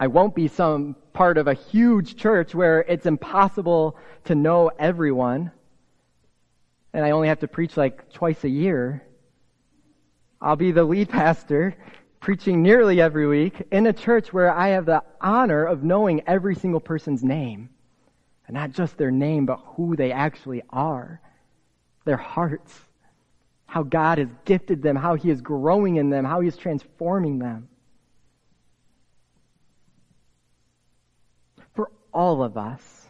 I 0.00 0.08
won't 0.08 0.34
be 0.34 0.48
some 0.48 0.96
part 1.12 1.38
of 1.38 1.46
a 1.46 1.54
huge 1.54 2.16
church 2.16 2.52
where 2.52 2.80
it's 2.80 3.06
impossible 3.06 3.96
to 4.24 4.34
know 4.34 4.72
everyone 4.76 5.52
and 6.92 7.04
I 7.04 7.12
only 7.12 7.28
have 7.28 7.38
to 7.38 7.46
preach 7.46 7.76
like 7.76 8.12
twice 8.12 8.42
a 8.42 8.48
year. 8.48 9.04
I'll 10.40 10.56
be 10.56 10.72
the 10.72 10.82
lead 10.82 11.10
pastor 11.10 11.76
preaching 12.22 12.62
nearly 12.62 13.00
every 13.00 13.26
week 13.26 13.60
in 13.72 13.84
a 13.84 13.92
church 13.92 14.32
where 14.32 14.54
I 14.54 14.68
have 14.68 14.86
the 14.86 15.02
honor 15.20 15.64
of 15.64 15.82
knowing 15.82 16.22
every 16.28 16.54
single 16.54 16.78
person's 16.78 17.24
name. 17.24 17.68
And 18.46 18.54
not 18.54 18.70
just 18.70 18.96
their 18.96 19.10
name, 19.10 19.44
but 19.44 19.60
who 19.74 19.96
they 19.96 20.12
actually 20.12 20.62
are. 20.70 21.20
Their 22.04 22.16
hearts. 22.16 22.78
How 23.66 23.82
God 23.82 24.18
has 24.18 24.28
gifted 24.44 24.82
them, 24.82 24.94
how 24.94 25.16
He 25.16 25.30
is 25.30 25.40
growing 25.40 25.96
in 25.96 26.10
them, 26.10 26.24
how 26.24 26.40
He 26.40 26.48
is 26.48 26.56
transforming 26.56 27.40
them. 27.40 27.68
For 31.74 31.90
all 32.14 32.44
of 32.44 32.56
us, 32.56 33.08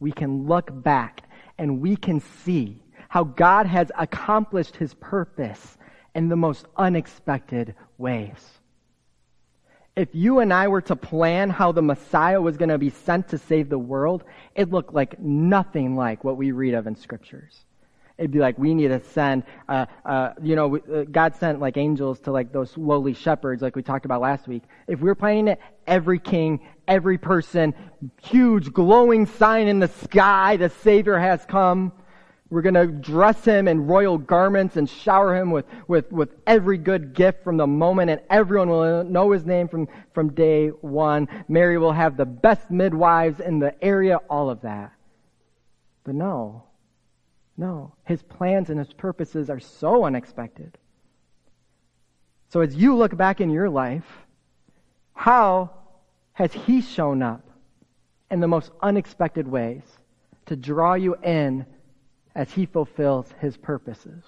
we 0.00 0.10
can 0.10 0.48
look 0.48 0.70
back 0.82 1.22
and 1.56 1.80
we 1.80 1.94
can 1.94 2.18
see 2.18 2.82
how 3.08 3.22
God 3.22 3.66
has 3.66 3.92
accomplished 3.96 4.74
His 4.74 4.92
purpose 4.94 5.78
in 6.16 6.28
the 6.28 6.36
most 6.36 6.66
unexpected 6.76 7.76
ways. 7.98 8.50
If 9.96 10.08
you 10.12 10.40
and 10.40 10.52
I 10.52 10.68
were 10.68 10.80
to 10.82 10.96
plan 10.96 11.50
how 11.50 11.70
the 11.70 11.82
Messiah 11.82 12.40
was 12.40 12.56
going 12.56 12.70
to 12.70 12.78
be 12.78 12.90
sent 12.90 13.28
to 13.28 13.38
save 13.38 13.68
the 13.68 13.78
world, 13.78 14.24
it 14.54 14.70
looked 14.70 14.92
like 14.92 15.20
nothing 15.20 15.94
like 15.94 16.24
what 16.24 16.36
we 16.36 16.50
read 16.50 16.74
of 16.74 16.86
in 16.88 16.96
scriptures. 16.96 17.64
It'd 18.18 18.30
be 18.30 18.38
like 18.38 18.58
we 18.58 18.74
need 18.74 18.88
to 18.88 19.00
send, 19.00 19.42
uh, 19.68 19.86
uh, 20.04 20.34
you 20.40 20.54
know, 20.54 20.76
uh, 20.76 21.04
God 21.10 21.34
sent 21.36 21.60
like 21.60 21.76
angels 21.76 22.20
to 22.20 22.32
like 22.32 22.52
those 22.52 22.76
lowly 22.76 23.14
shepherds, 23.14 23.60
like 23.60 23.74
we 23.74 23.82
talked 23.82 24.04
about 24.04 24.20
last 24.20 24.46
week. 24.46 24.62
If 24.86 25.00
we 25.00 25.06
we're 25.06 25.16
planning 25.16 25.48
it, 25.48 25.60
every 25.86 26.20
king, 26.20 26.60
every 26.86 27.18
person, 27.18 27.74
huge 28.22 28.72
glowing 28.72 29.26
sign 29.26 29.66
in 29.66 29.80
the 29.80 29.88
sky, 29.88 30.56
the 30.56 30.70
Savior 30.70 31.18
has 31.18 31.44
come. 31.44 31.92
We're 32.50 32.62
going 32.62 32.74
to 32.74 32.86
dress 32.86 33.44
him 33.44 33.68
in 33.68 33.86
royal 33.86 34.18
garments 34.18 34.76
and 34.76 34.88
shower 34.88 35.34
him 35.34 35.50
with, 35.50 35.64
with, 35.88 36.12
with 36.12 36.34
every 36.46 36.76
good 36.76 37.14
gift 37.14 37.42
from 37.42 37.56
the 37.56 37.66
moment, 37.66 38.10
and 38.10 38.20
everyone 38.28 38.68
will 38.68 39.04
know 39.04 39.30
his 39.30 39.46
name 39.46 39.66
from, 39.66 39.88
from 40.12 40.34
day 40.34 40.68
one. 40.68 41.28
Mary 41.48 41.78
will 41.78 41.92
have 41.92 42.16
the 42.16 42.26
best 42.26 42.70
midwives 42.70 43.40
in 43.40 43.58
the 43.58 43.82
area, 43.82 44.18
all 44.28 44.50
of 44.50 44.60
that. 44.60 44.92
But 46.04 46.14
no, 46.14 46.64
no. 47.56 47.94
His 48.04 48.22
plans 48.22 48.68
and 48.68 48.78
his 48.78 48.92
purposes 48.92 49.48
are 49.48 49.60
so 49.60 50.04
unexpected. 50.04 50.76
So 52.50 52.60
as 52.60 52.76
you 52.76 52.94
look 52.94 53.16
back 53.16 53.40
in 53.40 53.50
your 53.50 53.70
life, 53.70 54.06
how 55.14 55.70
has 56.34 56.52
he 56.52 56.82
shown 56.82 57.22
up 57.22 57.48
in 58.30 58.40
the 58.40 58.48
most 58.48 58.70
unexpected 58.82 59.48
ways 59.48 59.82
to 60.46 60.56
draw 60.56 60.94
you 60.94 61.16
in 61.22 61.64
as 62.34 62.50
he 62.52 62.66
fulfills 62.66 63.32
his 63.40 63.56
purposes. 63.56 64.24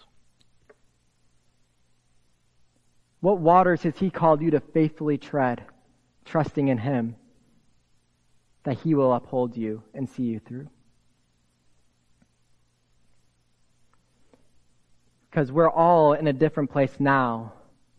What 3.21 3.39
waters 3.39 3.83
has 3.83 3.99
he 3.99 4.11
called 4.11 4.41
you 4.41 4.53
to 4.53 4.61
faithfully 4.61 5.19
tread, 5.19 5.65
trusting 6.25 6.69
in 6.69 6.79
him 6.79 7.17
that 8.65 8.79
he 8.79 8.95
will 8.95 9.13
uphold 9.13 9.57
you 9.57 9.83
and 9.95 10.09
see 10.09 10.25
you 10.25 10.41
through? 10.41 10.69
Because 15.31 15.51
we're 15.51 15.71
all 15.71 16.13
in 16.13 16.29
a 16.29 16.33
different 16.33 16.71
place 16.71 16.93
now 16.99 17.53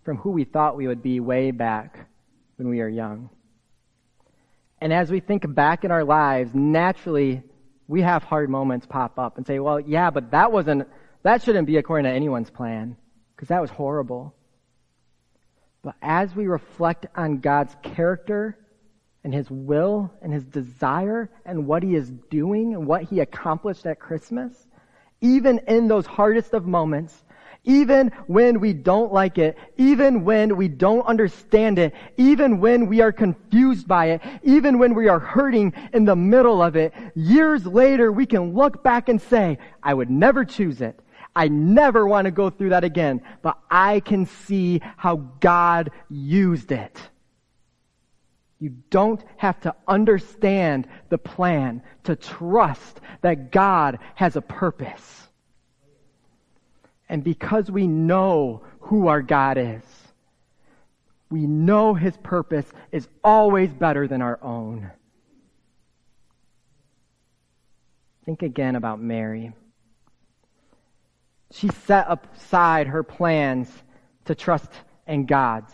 from 0.04 0.18
who 0.18 0.32
we 0.32 0.46
thought 0.46 0.78
we 0.78 0.88
would 0.88 1.04
be 1.04 1.20
way 1.20 1.52
back 1.52 2.08
when 2.56 2.70
we 2.70 2.80
were 2.80 2.90
young. 2.90 3.30
And 4.80 4.94
as 4.94 5.12
we 5.12 5.20
think 5.20 5.54
back 5.54 5.84
in 5.84 5.92
our 5.92 6.04
lives, 6.04 6.52
naturally, 6.54 7.44
we 7.88 8.02
have 8.02 8.24
hard 8.24 8.50
moments 8.50 8.86
pop 8.86 9.18
up 9.18 9.38
and 9.38 9.48
say, 9.48 9.60
well, 9.60 9.80
yeah, 9.80 10.10
but 10.10 10.32
that 10.32 10.52
wasn't, 10.52 10.88
that 11.24 11.42
shouldn't 11.44 11.68
be 11.68 11.78
according 11.78 12.04
to 12.04 12.16
anyone's 12.16 12.50
plan, 12.50 12.98
because 13.36 13.48
that 13.48 13.62
was 13.62 13.70
horrible. 13.70 14.34
But 15.84 15.96
as 16.02 16.36
we 16.36 16.48
reflect 16.48 17.06
on 17.16 17.38
God's 17.38 17.76
character 17.82 18.58
and 19.24 19.34
His 19.34 19.50
will 19.50 20.12
and 20.22 20.34
His 20.34 20.44
desire 20.44 21.30
and 21.46 21.66
what 21.66 21.84
He 21.84 21.96
is 21.96 22.12
doing 22.30 22.74
and 22.74 22.86
what 22.88 23.04
He 23.04 23.22
accomplished 23.22 23.86
at 23.86 24.00
Christmas, 24.00 24.68
even 25.22 25.60
in 25.68 25.88
those 25.88 26.06
hardest 26.06 26.54
of 26.54 26.68
moments, 26.68 27.24
even 27.68 28.12
when 28.26 28.60
we 28.60 28.74
don't 28.74 29.14
like 29.14 29.38
it, 29.38 29.58
even 29.76 30.24
when 30.24 30.56
we 30.56 30.70
don't 30.70 31.06
understand 31.06 31.78
it, 31.78 31.94
even 32.16 32.60
when 32.60 32.88
we 32.88 33.02
are 33.02 33.12
confused 33.12 33.88
by 33.88 34.12
it, 34.12 34.22
even 34.42 34.80
when 34.80 34.96
we 34.96 35.10
are 35.10 35.20
hurting 35.20 35.74
in 35.94 36.06
the 36.06 36.16
middle 36.16 36.64
of 36.64 36.76
it, 36.76 36.94
years 37.14 37.66
later 37.66 38.12
we 38.12 38.26
can 38.26 38.56
look 38.56 38.84
back 38.84 39.10
and 39.10 39.22
say, 39.22 39.60
I 39.84 39.94
would 39.94 40.10
never 40.10 40.46
choose 40.46 40.82
it. 40.82 41.00
I 41.36 41.50
never 41.50 42.08
want 42.08 42.26
to 42.26 42.32
go 42.32 42.50
through 42.50 42.70
that 42.70 42.86
again, 42.86 43.22
but 43.44 43.60
I 43.70 44.00
can 44.00 44.26
see 44.26 44.82
how 44.96 45.18
God 45.40 45.92
used 46.10 46.72
it. 46.72 46.98
You 48.60 48.70
don't 48.90 49.24
have 49.36 49.60
to 49.62 49.76
understand 49.88 50.88
the 51.10 51.20
plan 51.20 51.84
to 52.06 52.16
trust 52.16 53.02
that 53.22 53.52
God 53.52 54.00
has 54.16 54.36
a 54.36 54.42
purpose. 54.42 55.27
And 57.10 57.24
because 57.24 57.72
we 57.72 57.88
know 57.88 58.64
who 58.82 59.08
our 59.08 59.22
God 59.22 59.58
is, 59.58 59.84
we 61.30 61.46
know 61.46 61.94
his 61.94 62.16
purpose 62.18 62.66
is 62.92 63.08
always 63.24 63.74
better 63.74 64.08
than 64.08 64.22
our 64.22 64.40
own. 64.42 64.92
Think 68.26 68.44
again 68.44 68.76
about 68.76 69.00
Mary. 69.00 69.54
She 71.52 71.70
set 71.70 72.08
aside 72.10 72.88
her 72.88 73.04
plans 73.04 73.70
to 74.26 74.36
trust 74.36 74.70
in 75.08 75.26
God's. 75.26 75.74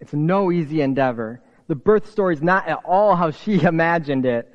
It's 0.00 0.14
no 0.14 0.50
easy 0.50 0.80
endeavor. 0.80 1.42
The 1.68 1.74
birth 1.74 2.10
story 2.10 2.34
is 2.34 2.42
not 2.42 2.68
at 2.68 2.80
all 2.84 3.16
how 3.16 3.30
she 3.30 3.60
imagined 3.62 4.24
it. 4.24 4.54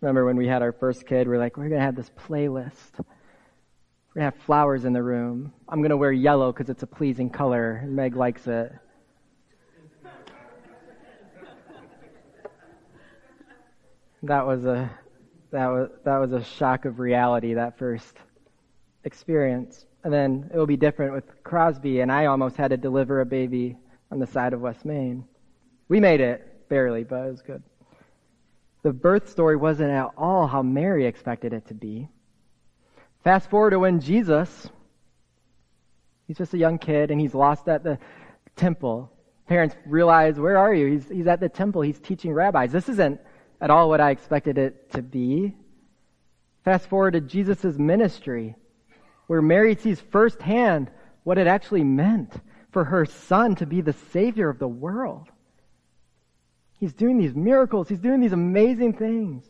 Remember 0.00 0.24
when 0.24 0.36
we 0.36 0.48
had 0.48 0.62
our 0.62 0.72
first 0.72 1.06
kid, 1.06 1.28
we 1.28 1.34
are 1.34 1.38
like, 1.38 1.56
we're 1.56 1.68
going 1.68 1.80
to 1.80 1.84
have 1.84 1.96
this 1.96 2.10
playlist. 2.28 3.04
We're 4.14 4.20
going 4.20 4.30
to 4.30 4.36
have 4.36 4.44
flowers 4.44 4.84
in 4.84 4.92
the 4.92 5.02
room. 5.02 5.54
I'm 5.70 5.80
going 5.80 5.88
to 5.88 5.96
wear 5.96 6.12
yellow 6.12 6.52
because 6.52 6.68
it's 6.68 6.82
a 6.82 6.86
pleasing 6.86 7.30
color, 7.30 7.80
and 7.82 7.96
Meg 7.96 8.14
likes 8.14 8.46
it. 8.46 8.70
that 14.24 14.46
was 14.46 14.66
a 14.66 14.90
that 15.50 15.66
was 15.66 15.88
that 16.04 16.18
was 16.18 16.32
a 16.32 16.44
shock 16.44 16.84
of 16.84 17.00
reality 17.00 17.54
that 17.54 17.78
first 17.78 18.18
experience. 19.04 19.86
And 20.04 20.12
then 20.12 20.50
it 20.52 20.58
will 20.58 20.66
be 20.66 20.76
different 20.76 21.14
with 21.14 21.24
Crosby, 21.42 22.00
and 22.00 22.12
I 22.12 22.26
almost 22.26 22.56
had 22.56 22.68
to 22.68 22.76
deliver 22.76 23.22
a 23.22 23.26
baby 23.26 23.78
on 24.10 24.18
the 24.18 24.26
side 24.26 24.52
of 24.52 24.60
West 24.60 24.84
Main. 24.84 25.24
We 25.88 26.00
made 26.00 26.20
it 26.20 26.68
barely, 26.68 27.04
but 27.04 27.26
it 27.26 27.30
was 27.30 27.40
good. 27.40 27.62
The 28.82 28.92
birth 28.92 29.30
story 29.30 29.56
wasn't 29.56 29.90
at 29.90 30.10
all 30.18 30.46
how 30.46 30.60
Mary 30.60 31.06
expected 31.06 31.54
it 31.54 31.66
to 31.68 31.74
be. 31.74 32.10
Fast 33.24 33.48
forward 33.50 33.70
to 33.70 33.78
when 33.78 34.00
Jesus, 34.00 34.68
he's 36.26 36.38
just 36.38 36.54
a 36.54 36.58
young 36.58 36.78
kid 36.78 37.10
and 37.10 37.20
he's 37.20 37.34
lost 37.34 37.68
at 37.68 37.84
the 37.84 37.98
temple. 38.56 39.12
Parents 39.46 39.76
realize, 39.86 40.38
where 40.38 40.58
are 40.58 40.74
you? 40.74 40.92
He's, 40.92 41.08
he's 41.08 41.26
at 41.26 41.40
the 41.40 41.48
temple. 41.48 41.82
He's 41.82 42.00
teaching 42.00 42.32
rabbis. 42.32 42.72
This 42.72 42.88
isn't 42.88 43.20
at 43.60 43.70
all 43.70 43.88
what 43.88 44.00
I 44.00 44.10
expected 44.10 44.58
it 44.58 44.90
to 44.92 45.02
be. 45.02 45.54
Fast 46.64 46.88
forward 46.88 47.12
to 47.12 47.20
Jesus' 47.20 47.78
ministry, 47.78 48.56
where 49.26 49.42
Mary 49.42 49.76
sees 49.76 50.00
firsthand 50.00 50.90
what 51.24 51.38
it 51.38 51.46
actually 51.46 51.84
meant 51.84 52.32
for 52.70 52.84
her 52.84 53.04
son 53.04 53.54
to 53.56 53.66
be 53.66 53.80
the 53.80 53.92
savior 53.92 54.48
of 54.48 54.58
the 54.58 54.68
world. 54.68 55.28
He's 56.78 56.92
doing 56.92 57.18
these 57.18 57.34
miracles. 57.34 57.88
He's 57.88 58.00
doing 58.00 58.20
these 58.20 58.32
amazing 58.32 58.94
things. 58.94 59.44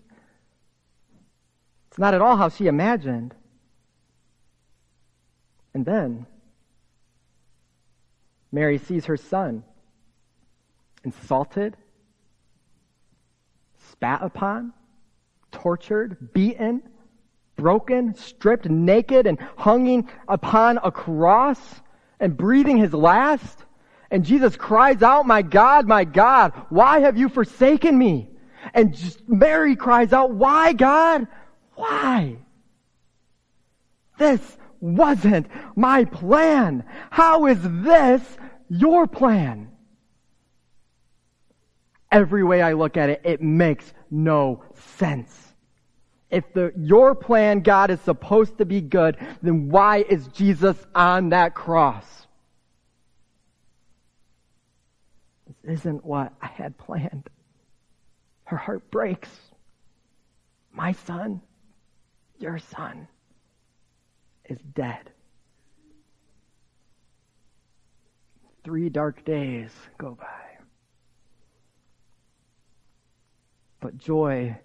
It's 1.88 1.98
not 1.98 2.12
at 2.12 2.20
all 2.20 2.36
how 2.36 2.50
she 2.50 2.66
imagined. 2.66 3.34
And 5.74 5.84
then 5.84 6.26
Mary 8.50 8.78
sees 8.78 9.06
her 9.06 9.16
son 9.16 9.64
insulted, 11.04 11.76
spat 13.90 14.22
upon, 14.22 14.72
tortured, 15.50 16.32
beaten, 16.32 16.82
broken, 17.56 18.14
stripped 18.14 18.68
naked, 18.68 19.26
and 19.26 19.38
hanging 19.56 20.08
upon 20.28 20.78
a 20.82 20.90
cross 20.90 21.58
and 22.20 22.36
breathing 22.36 22.76
his 22.76 22.92
last. 22.92 23.64
And 24.10 24.24
Jesus 24.24 24.56
cries 24.56 25.02
out, 25.02 25.26
My 25.26 25.42
God, 25.42 25.88
my 25.88 26.04
God, 26.04 26.52
why 26.68 27.00
have 27.00 27.16
you 27.16 27.28
forsaken 27.28 27.96
me? 27.96 28.28
And 28.74 28.96
Mary 29.26 29.76
cries 29.76 30.12
out, 30.12 30.30
Why, 30.32 30.72
God? 30.74 31.26
Why? 31.74 32.36
This 34.18 34.58
wasn't 34.82 35.46
my 35.76 36.04
plan. 36.04 36.84
How 37.10 37.46
is 37.46 37.58
this 37.62 38.20
your 38.68 39.06
plan? 39.06 39.70
Every 42.10 42.44
way 42.44 42.60
I 42.60 42.72
look 42.74 42.96
at 42.98 43.08
it, 43.08 43.22
it 43.24 43.40
makes 43.40 43.90
no 44.10 44.64
sense. 44.98 45.54
If 46.30 46.52
the, 46.52 46.72
your 46.76 47.14
plan, 47.14 47.60
God, 47.60 47.90
is 47.90 48.00
supposed 48.00 48.58
to 48.58 48.66
be 48.66 48.80
good, 48.80 49.16
then 49.40 49.68
why 49.70 49.98
is 49.98 50.26
Jesus 50.28 50.76
on 50.94 51.30
that 51.30 51.54
cross? 51.54 52.06
This 55.62 55.80
isn't 55.80 56.04
what 56.04 56.32
I 56.42 56.48
had 56.48 56.76
planned. 56.76 57.30
Her 58.44 58.56
heart 58.56 58.90
breaks. 58.90 59.30
My 60.72 60.92
son, 60.92 61.40
your 62.38 62.58
son 62.58 63.06
is 64.48 64.58
dead. 64.74 65.10
Three 68.64 68.88
dark 68.88 69.24
days 69.24 69.70
go 69.98 70.16
by. 70.18 70.26
But 73.80 73.98
joy 73.98 74.56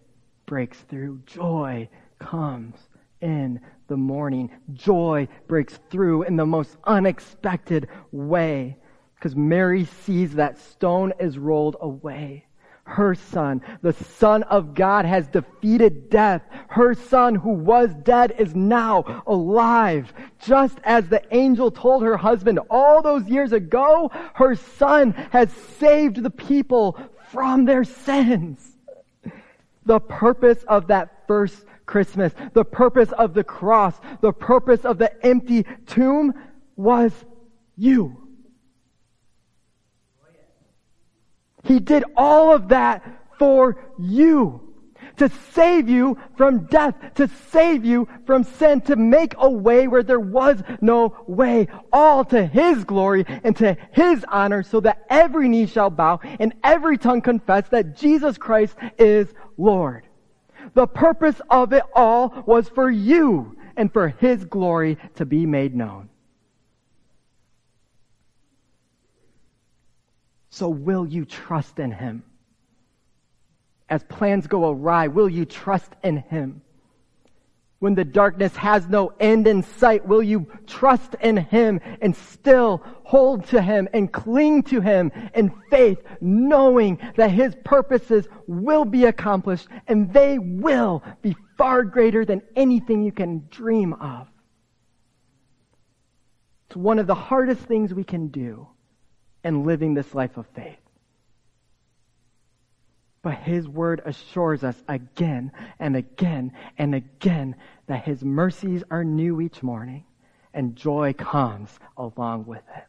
breaks 0.46 0.80
through. 0.82 1.22
Joy 1.26 1.90
comes 2.20 2.76
in 3.22 3.60
the 3.88 3.98
morning. 3.98 4.52
Joy 4.74 5.28
breaks 5.48 5.80
through 5.90 6.24
in 6.24 6.36
the 6.36 6.46
most 6.46 6.78
unexpected 6.84 7.88
way 8.12 8.78
because 9.16 9.36
Mary 9.36 9.86
sees 9.86 10.36
that 10.36 10.60
stone 10.60 11.14
is 11.20 11.38
rolled 11.38 11.78
away 11.82 12.47
her 12.88 13.14
son. 13.14 13.62
The 13.82 13.94
son 13.94 14.44
of 14.44 14.74
God 14.74 15.06
has 15.06 15.28
defeated 15.28 16.10
death. 16.10 16.42
Her 16.70 16.94
son 16.94 17.36
who 17.36 17.52
was 17.52 17.94
dead 18.04 18.34
is 18.40 18.56
now 18.56 19.24
alive. 19.28 20.12
Just 20.40 20.80
as 20.84 21.08
the 21.10 21.22
angel 21.36 21.70
told 21.70 22.04
her 22.04 22.18
husband 22.18 22.60
all 22.70 23.02
those 23.02 23.28
years 23.28 23.52
ago, 23.52 24.10
her 24.36 24.56
son 24.56 25.12
has 25.32 25.52
saved 25.80 26.24
the 26.24 26.30
people 26.30 26.98
from 27.30 27.66
their 27.66 27.84
sins. 27.84 28.78
The 29.86 30.00
purpose 30.00 30.64
of 30.68 30.88
that 30.88 31.28
first 31.28 31.66
Christmas, 31.86 32.34
the 32.54 32.66
purpose 32.66 33.12
of 33.14 33.34
the 33.34 33.44
cross, 33.44 33.96
the 34.22 34.34
purpose 34.34 34.86
of 34.86 34.98
the 34.98 35.26
empty 35.26 35.66
tomb 35.86 36.34
was 36.76 37.12
you. 37.78 38.27
He 41.68 41.80
did 41.80 42.04
all 42.16 42.54
of 42.54 42.70
that 42.70 43.04
for 43.38 43.78
you. 44.00 44.64
To 45.18 45.32
save 45.54 45.90
you 45.90 46.18
from 46.36 46.68
death, 46.68 46.94
to 47.16 47.28
save 47.50 47.84
you 47.84 48.08
from 48.28 48.44
sin, 48.44 48.82
to 48.82 48.96
make 48.96 49.34
a 49.40 49.50
way 49.50 49.88
where 49.88 50.04
there 50.04 50.20
was 50.20 50.62
no 50.80 51.16
way, 51.26 51.68
all 51.92 52.24
to 52.26 52.46
His 52.46 52.84
glory 52.84 53.26
and 53.28 53.56
to 53.58 53.76
His 53.92 54.24
honor, 54.30 54.62
so 54.62 54.80
that 54.82 55.06
every 55.10 55.50
knee 55.50 55.66
shall 55.66 55.90
bow 55.90 56.20
and 56.40 56.54
every 56.64 57.00
tongue 57.00 57.22
confess 57.22 57.68
that 57.70 57.98
Jesus 57.98 58.38
Christ 58.38 58.76
is 59.00 59.34
Lord. 59.58 60.06
The 60.76 60.86
purpose 60.86 61.42
of 61.50 61.74
it 61.74 61.84
all 61.96 62.44
was 62.46 62.70
for 62.70 62.90
you 62.90 63.58
and 63.76 63.92
for 63.92 64.10
His 64.10 64.46
glory 64.46 65.00
to 65.16 65.26
be 65.26 65.48
made 65.48 65.76
known. 65.76 66.10
So 70.58 70.70
will 70.70 71.06
you 71.06 71.24
trust 71.24 71.78
in 71.78 71.92
him? 71.92 72.24
As 73.90 74.04
plans 74.04 74.48
go 74.48 74.68
awry, 74.68 75.08
will 75.08 75.30
you 75.30 75.46
trust 75.46 75.92
in 76.04 76.18
him? 76.18 76.64
When 77.78 77.94
the 77.94 78.04
darkness 78.04 78.56
has 78.56 78.88
no 78.88 79.14
end 79.20 79.46
in 79.46 79.62
sight, 79.62 80.08
will 80.08 80.24
you 80.24 80.48
trust 80.66 81.14
in 81.22 81.38
Him 81.38 81.80
and 82.02 82.16
still 82.16 82.82
hold 83.04 83.46
to 83.50 83.62
Him 83.62 83.88
and 83.94 84.12
cling 84.12 84.64
to 84.64 84.82
Him 84.82 85.12
in 85.36 85.54
faith, 85.70 86.02
knowing 86.20 86.98
that 87.18 87.30
His 87.30 87.56
purposes 87.64 88.28
will 88.48 88.84
be 88.84 89.06
accomplished 89.06 89.68
and 89.88 90.12
they 90.12 90.40
will 90.40 91.04
be 91.22 91.36
far 91.56 91.84
greater 91.84 92.26
than 92.26 92.42
anything 92.56 93.04
you 93.04 93.12
can 93.12 93.48
dream 93.52 93.94
of? 93.94 94.28
It's 96.66 96.76
one 96.76 96.98
of 96.98 97.06
the 97.06 97.14
hardest 97.14 97.62
things 97.62 97.94
we 97.94 98.04
can 98.04 98.30
do 98.30 98.68
in 99.48 99.66
living 99.66 99.94
this 99.94 100.14
life 100.14 100.36
of 100.36 100.46
faith. 100.48 100.78
But 103.22 103.36
His 103.36 103.68
Word 103.68 104.02
assures 104.06 104.64
us 104.64 104.76
again 104.88 105.52
and 105.80 105.96
again 105.96 106.52
and 106.78 106.94
again 106.94 107.56
that 107.88 108.04
His 108.04 108.24
mercies 108.24 108.84
are 108.92 109.04
new 109.04 109.40
each 109.42 109.64
morning 109.64 110.04
and 110.54 110.76
joy 110.76 111.14
comes 111.14 111.70
along 111.96 112.46
with 112.46 112.64
it. 112.76 112.84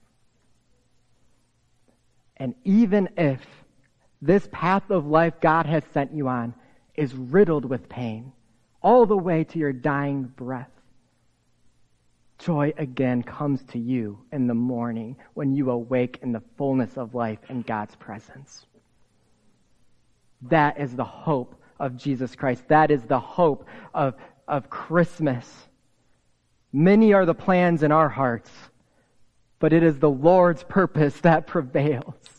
And 2.36 2.54
even 2.64 3.08
if 3.16 3.40
this 4.20 4.48
path 4.50 4.90
of 4.90 5.06
life 5.06 5.34
God 5.40 5.66
has 5.66 5.84
sent 5.94 6.12
you 6.12 6.28
on 6.28 6.54
is 6.94 7.14
riddled 7.14 7.64
with 7.64 7.88
pain 7.88 8.32
all 8.82 9.06
the 9.06 9.16
way 9.16 9.44
to 9.44 9.58
your 9.58 9.72
dying 9.72 10.24
breath, 10.24 10.70
joy 12.38 12.72
again 12.78 13.22
comes 13.22 13.62
to 13.64 13.78
you 13.78 14.18
in 14.32 14.46
the 14.46 14.54
morning 14.54 15.16
when 15.34 15.54
you 15.54 15.70
awake 15.70 16.18
in 16.22 16.32
the 16.32 16.42
fullness 16.56 16.96
of 16.96 17.14
life 17.14 17.38
in 17.48 17.62
God's 17.62 17.96
presence. 17.96 18.66
That 20.42 20.80
is 20.80 20.94
the 20.94 21.04
hope 21.04 21.60
of 21.80 21.96
Jesus 21.96 22.36
Christ. 22.36 22.66
That 22.68 22.90
is 22.90 23.02
the 23.02 23.18
hope 23.18 23.66
of, 23.92 24.14
of 24.46 24.70
Christmas. 24.70 25.68
Many 26.72 27.12
are 27.12 27.26
the 27.26 27.34
plans 27.34 27.82
in 27.82 27.92
our 27.92 28.08
hearts, 28.08 28.50
but 29.58 29.72
it 29.72 29.82
is 29.82 29.98
the 29.98 30.10
Lord's 30.10 30.62
purpose 30.62 31.18
that 31.20 31.46
prevails. 31.46 32.38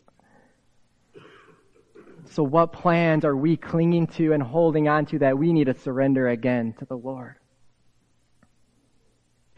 So, 2.31 2.43
what 2.43 2.71
plans 2.71 3.25
are 3.25 3.35
we 3.35 3.57
clinging 3.57 4.07
to 4.07 4.33
and 4.33 4.43
holding 4.43 4.87
on 4.87 5.07
to 5.07 5.19
that 5.19 5.37
we 5.37 5.51
need 5.51 5.65
to 5.65 5.73
surrender 5.73 6.29
again 6.29 6.73
to 6.77 6.85
the 6.85 6.95
Lord? 6.95 7.38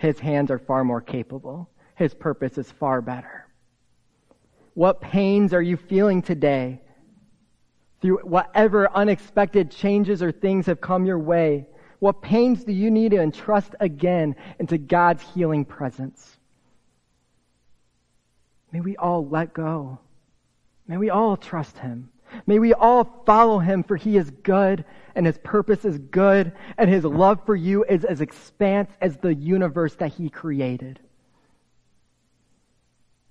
His 0.02 0.20
hands 0.20 0.50
are 0.50 0.58
far 0.58 0.84
more 0.84 1.00
capable. 1.00 1.70
His 1.94 2.16
purpose 2.16 2.58
is 2.58 2.72
far 2.72 3.04
better. 3.04 3.46
What 4.74 5.00
pains 5.00 5.54
are 5.54 5.62
you 5.62 5.78
feeling 5.78 6.24
today 6.24 6.82
through 8.02 8.18
whatever 8.24 8.92
unexpected 8.92 9.70
changes 9.70 10.24
or 10.24 10.32
things 10.32 10.66
have 10.66 10.82
come 10.82 11.06
your 11.06 11.20
way? 11.20 11.68
What 12.00 12.24
pains 12.24 12.64
do 12.64 12.72
you 12.72 12.90
need 12.90 13.12
to 13.12 13.22
entrust 13.22 13.76
again 13.80 14.36
into 14.58 14.80
God's 14.80 15.22
healing 15.22 15.66
presence? 15.66 16.36
May 18.72 18.82
we 18.82 18.98
all 18.98 19.28
let 19.28 19.54
go. 19.54 20.00
May 20.88 20.98
we 20.98 21.12
all 21.12 21.38
trust 21.38 21.78
Him. 21.78 22.10
May 22.46 22.60
we 22.60 22.74
all 22.74 23.24
follow 23.26 23.60
Him 23.60 23.84
for 23.84 23.96
He 23.96 24.18
is 24.18 24.30
good 24.30 24.86
and 25.16 25.26
His 25.26 25.38
purpose 25.38 25.86
is 25.86 25.98
good 25.98 26.54
and 26.78 26.90
His 26.90 27.04
love 27.04 27.46
for 27.46 27.56
you 27.56 27.84
is 27.84 28.04
as 28.06 28.22
expanse 28.22 28.92
as 29.00 29.18
the 29.18 29.34
universe 29.34 29.96
that 29.96 30.14
He 30.14 30.30
created. 30.30 31.00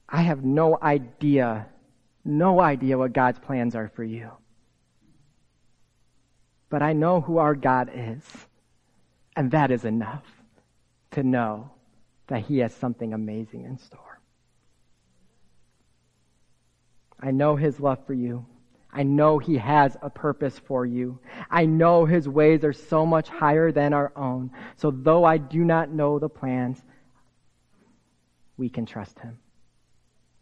I 0.09 0.23
have 0.23 0.44
no 0.44 0.79
idea, 0.81 1.68
no 2.25 2.61
idea 2.61 2.99
what 2.99 3.12
God's 3.12 3.38
plans 3.38 3.75
are 3.75 3.88
for 3.88 4.05
you 4.05 4.31
but 6.70 6.83
I 6.83 6.92
know 6.92 7.20
who 7.20 7.38
our 7.38 7.55
God 7.55 7.90
is. 7.92 8.23
And 9.37 9.51
that 9.51 9.70
is 9.70 9.85
enough 9.85 10.25
to 11.11 11.23
know 11.23 11.70
that 12.29 12.42
He 12.42 12.59
has 12.59 12.73
something 12.73 13.12
amazing 13.12 13.64
in 13.64 13.77
store. 13.79 14.20
I 17.18 17.33
know 17.33 17.57
His 17.57 17.79
love 17.81 18.07
for 18.07 18.14
you. 18.14 18.46
I 18.92 19.03
know 19.03 19.38
He 19.38 19.57
has 19.59 19.96
a 20.03 20.11
purpose 20.11 20.59
for 20.59 20.85
you. 20.85 21.18
I 21.50 21.66
know 21.66 22.05
His 22.05 22.29
ways 22.29 22.64
are 22.64 22.72
so 22.72 23.07
much 23.07 23.29
higher 23.29 23.72
than 23.72 23.92
our 23.92 24.12
own. 24.16 24.50
So 24.76 24.90
though 24.90 25.24
I 25.24 25.38
do 25.38 25.64
not 25.64 25.90
know 25.90 26.18
the 26.18 26.29
plans, 26.29 26.83
we 28.57 28.68
can 28.68 28.87
trust 28.87 29.18
Him. 29.18 29.38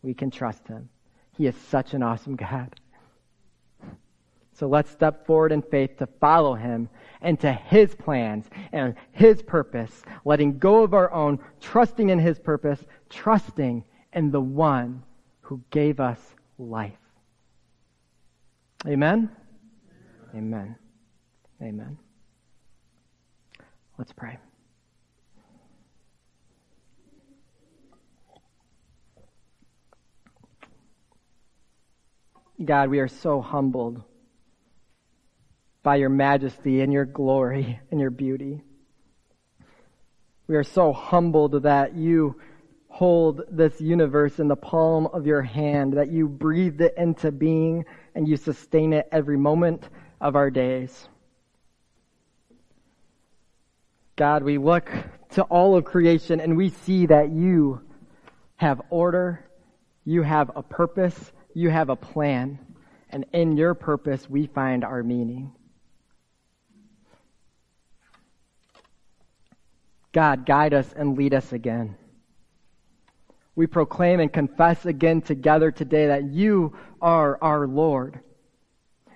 We 0.03 0.15
can 0.15 0.31
trust 0.31 0.67
Him. 0.67 0.89
He 1.37 1.47
is 1.47 1.57
such 1.57 1.95
an 1.95 2.03
awesome 2.03 2.37
God. 2.37 2.75
So 4.59 4.67
let's 4.67 4.91
step 4.91 5.25
forward 5.25 5.53
in 5.53 5.63
faith 5.63 5.99
to 5.99 6.09
follow 6.19 6.55
him 6.55 6.89
and 7.21 7.39
to 7.41 7.53
his 7.53 7.95
plans 7.95 8.45
and 8.73 8.97
his 9.13 9.41
purpose, 9.41 10.03
letting 10.25 10.59
go 10.59 10.83
of 10.83 10.95
our 10.95 11.13
own, 11.13 11.39
trusting 11.61 12.11
in 12.11 12.19
his 12.19 12.41
purpose, 12.41 12.85
trusting 13.09 13.85
in 14.13 14.33
the 14.33 14.41
one 14.41 15.05
who 15.43 15.63
gave 15.71 16.01
us 16.01 16.19
life. 16.59 16.99
Amen? 18.87 19.31
Amen. 20.35 20.77
Amen. 21.61 21.99
Let's 23.99 24.13
pray. 24.13 24.39
God, 32.65 32.91
we 32.91 33.01
are 33.01 33.09
so 33.09 33.41
humbled 33.41 34.03
by 35.83 35.97
your 35.97 36.09
majesty 36.09 36.81
and 36.81 36.93
your 36.93 37.05
glory 37.05 37.81
and 37.91 38.01
your 38.01 38.11
beauty. 38.11 38.63
We 40.47 40.57
are 40.57 40.65
so 40.65 40.93
humbled 40.93 41.63
that 41.65 41.95
you 41.95 42.41
hold 42.89 43.43
this 43.51 43.81
universe 43.81 44.41
in 44.41 44.49
the 44.49 44.57
palm 44.57 45.07
of 45.07 45.27
your 45.27 45.43
hand, 45.43 45.93
that 45.95 46.11
you 46.11 46.29
breathed 46.29 46.81
it 46.81 46.95
into 46.97 47.31
being 47.31 47.85
and 48.19 48.27
you 48.27 48.37
sustain 48.37 48.93
it 48.93 49.09
every 49.13 49.37
moment 49.37 49.89
of 50.21 50.35
our 50.35 50.51
days. 50.51 51.09
God, 54.17 54.43
we 54.43 54.59
look 54.59 54.91
to 55.35 55.43
all 55.45 55.77
of 55.77 55.85
creation 55.85 56.41
and 56.41 56.57
we 56.57 56.71
see 56.71 57.07
that 57.07 57.31
you 57.31 57.81
have 58.57 58.83
order, 58.91 59.49
you 60.05 60.23
have 60.23 60.51
a 60.57 60.65
purpose, 60.65 61.31
you 61.55 61.71
have 61.71 61.91
a 61.91 61.95
plan, 61.95 62.59
and 63.09 63.25
in 63.33 63.57
your 63.57 63.75
purpose 63.75 64.29
we 64.29 64.49
find 64.49 64.83
our 64.83 65.05
meaning. 65.05 65.53
God, 70.11 70.45
guide 70.45 70.75
us 70.75 70.93
and 70.93 71.17
lead 71.17 71.35
us 71.35 71.53
again. 71.53 71.95
We 73.59 73.67
proclaim 73.67 74.21
and 74.21 74.33
confess 74.33 74.87
again 74.87 75.21
together 75.21 75.73
today 75.73 76.07
that 76.07 76.31
you 76.31 76.77
are 77.03 77.43
our 77.43 77.67
Lord. 77.67 78.21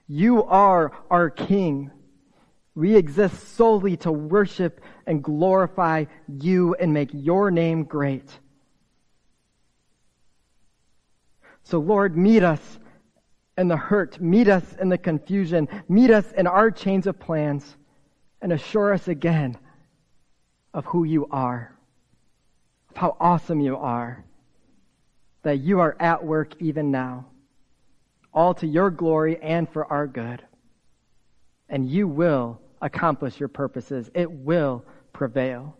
You 0.09 0.43
are 0.43 0.91
our 1.09 1.31
King. 1.31 1.93
We 2.75 2.97
exist 2.97 3.55
solely 3.55 3.97
to 3.99 4.11
worship 4.11 4.81
and 5.07 5.23
glorify 5.23 6.07
you 6.27 6.75
and 6.75 6.93
make 6.93 7.11
your 7.13 7.53
name 7.53 7.85
great. 7.85 8.37
So 11.63 11.79
Lord, 11.79 12.17
meet 12.17 12.43
us 12.43 12.81
in 13.57 13.69
the 13.69 13.77
hurt, 13.77 14.21
meet 14.21 14.49
us 14.49 14.65
in 14.81 14.89
the 14.89 14.99
confusion, 14.99 15.69
meet 15.89 16.11
us 16.11 16.33
in 16.33 16.49
our 16.49 16.73
chains 16.73 17.07
of 17.07 17.21
plans, 17.21 17.77
and 18.41 18.53
assure 18.53 18.93
us 18.93 19.07
again 19.07 19.57
of 20.75 20.85
who 20.87 21.05
you 21.05 21.29
are, 21.31 21.79
of 22.91 22.97
how 22.97 23.17
awesome 23.21 23.61
you 23.61 23.77
are, 23.77 24.25
that 25.43 25.59
you 25.59 25.81
are 25.81 25.97
at 25.99 26.25
work 26.25 26.55
even 26.61 26.91
now, 26.91 27.27
all 28.33 28.55
to 28.55 28.67
your 28.67 28.91
glory 28.91 29.41
and 29.43 29.69
for 29.69 29.85
our 29.85 30.07
good. 30.07 30.43
And 31.69 31.89
you 31.89 32.07
will 32.07 32.61
accomplish 32.81 33.39
your 33.39 33.49
purposes. 33.49 34.11
It 34.15 34.31
will 34.31 34.85
prevail. 35.13 35.77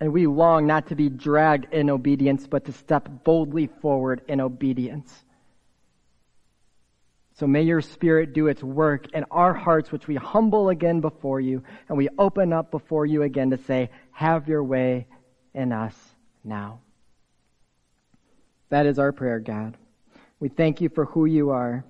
And 0.00 0.12
we 0.12 0.26
long 0.26 0.66
not 0.66 0.88
to 0.88 0.94
be 0.94 1.08
dragged 1.08 1.72
in 1.72 1.90
obedience, 1.90 2.46
but 2.46 2.64
to 2.66 2.72
step 2.72 3.08
boldly 3.24 3.66
forward 3.66 4.22
in 4.28 4.40
obedience. 4.40 5.12
So 7.34 7.46
may 7.46 7.62
your 7.62 7.80
spirit 7.80 8.32
do 8.32 8.48
its 8.48 8.62
work 8.62 9.12
in 9.12 9.24
our 9.30 9.54
hearts, 9.54 9.92
which 9.92 10.08
we 10.08 10.16
humble 10.16 10.70
again 10.70 11.00
before 11.00 11.40
you, 11.40 11.62
and 11.88 11.98
we 11.98 12.08
open 12.18 12.52
up 12.52 12.70
before 12.70 13.06
you 13.06 13.22
again 13.22 13.50
to 13.50 13.58
say, 13.58 13.90
have 14.12 14.48
your 14.48 14.62
way 14.62 15.06
in 15.54 15.72
us 15.72 16.07
now. 16.48 16.80
That 18.70 18.86
is 18.86 18.98
our 18.98 19.12
prayer, 19.12 19.38
God. 19.38 19.76
We 20.40 20.48
thank 20.48 20.80
you 20.80 20.88
for 20.88 21.04
who 21.04 21.24
you 21.26 21.50
are. 21.50 21.84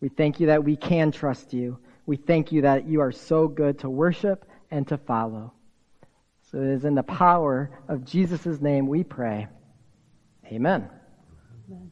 We 0.00 0.08
thank 0.08 0.40
you 0.40 0.48
that 0.48 0.64
we 0.64 0.76
can 0.76 1.12
trust 1.12 1.52
you. 1.52 1.78
We 2.06 2.16
thank 2.16 2.52
you 2.52 2.62
that 2.62 2.86
you 2.86 3.00
are 3.00 3.12
so 3.12 3.48
good 3.48 3.78
to 3.80 3.90
worship 3.90 4.44
and 4.70 4.86
to 4.88 4.98
follow. 4.98 5.52
So 6.50 6.58
it 6.58 6.68
is 6.68 6.84
in 6.84 6.94
the 6.94 7.02
power 7.02 7.70
of 7.88 8.04
Jesus' 8.04 8.60
name 8.60 8.86
we 8.86 9.02
pray. 9.02 9.48
Amen. 10.46 10.88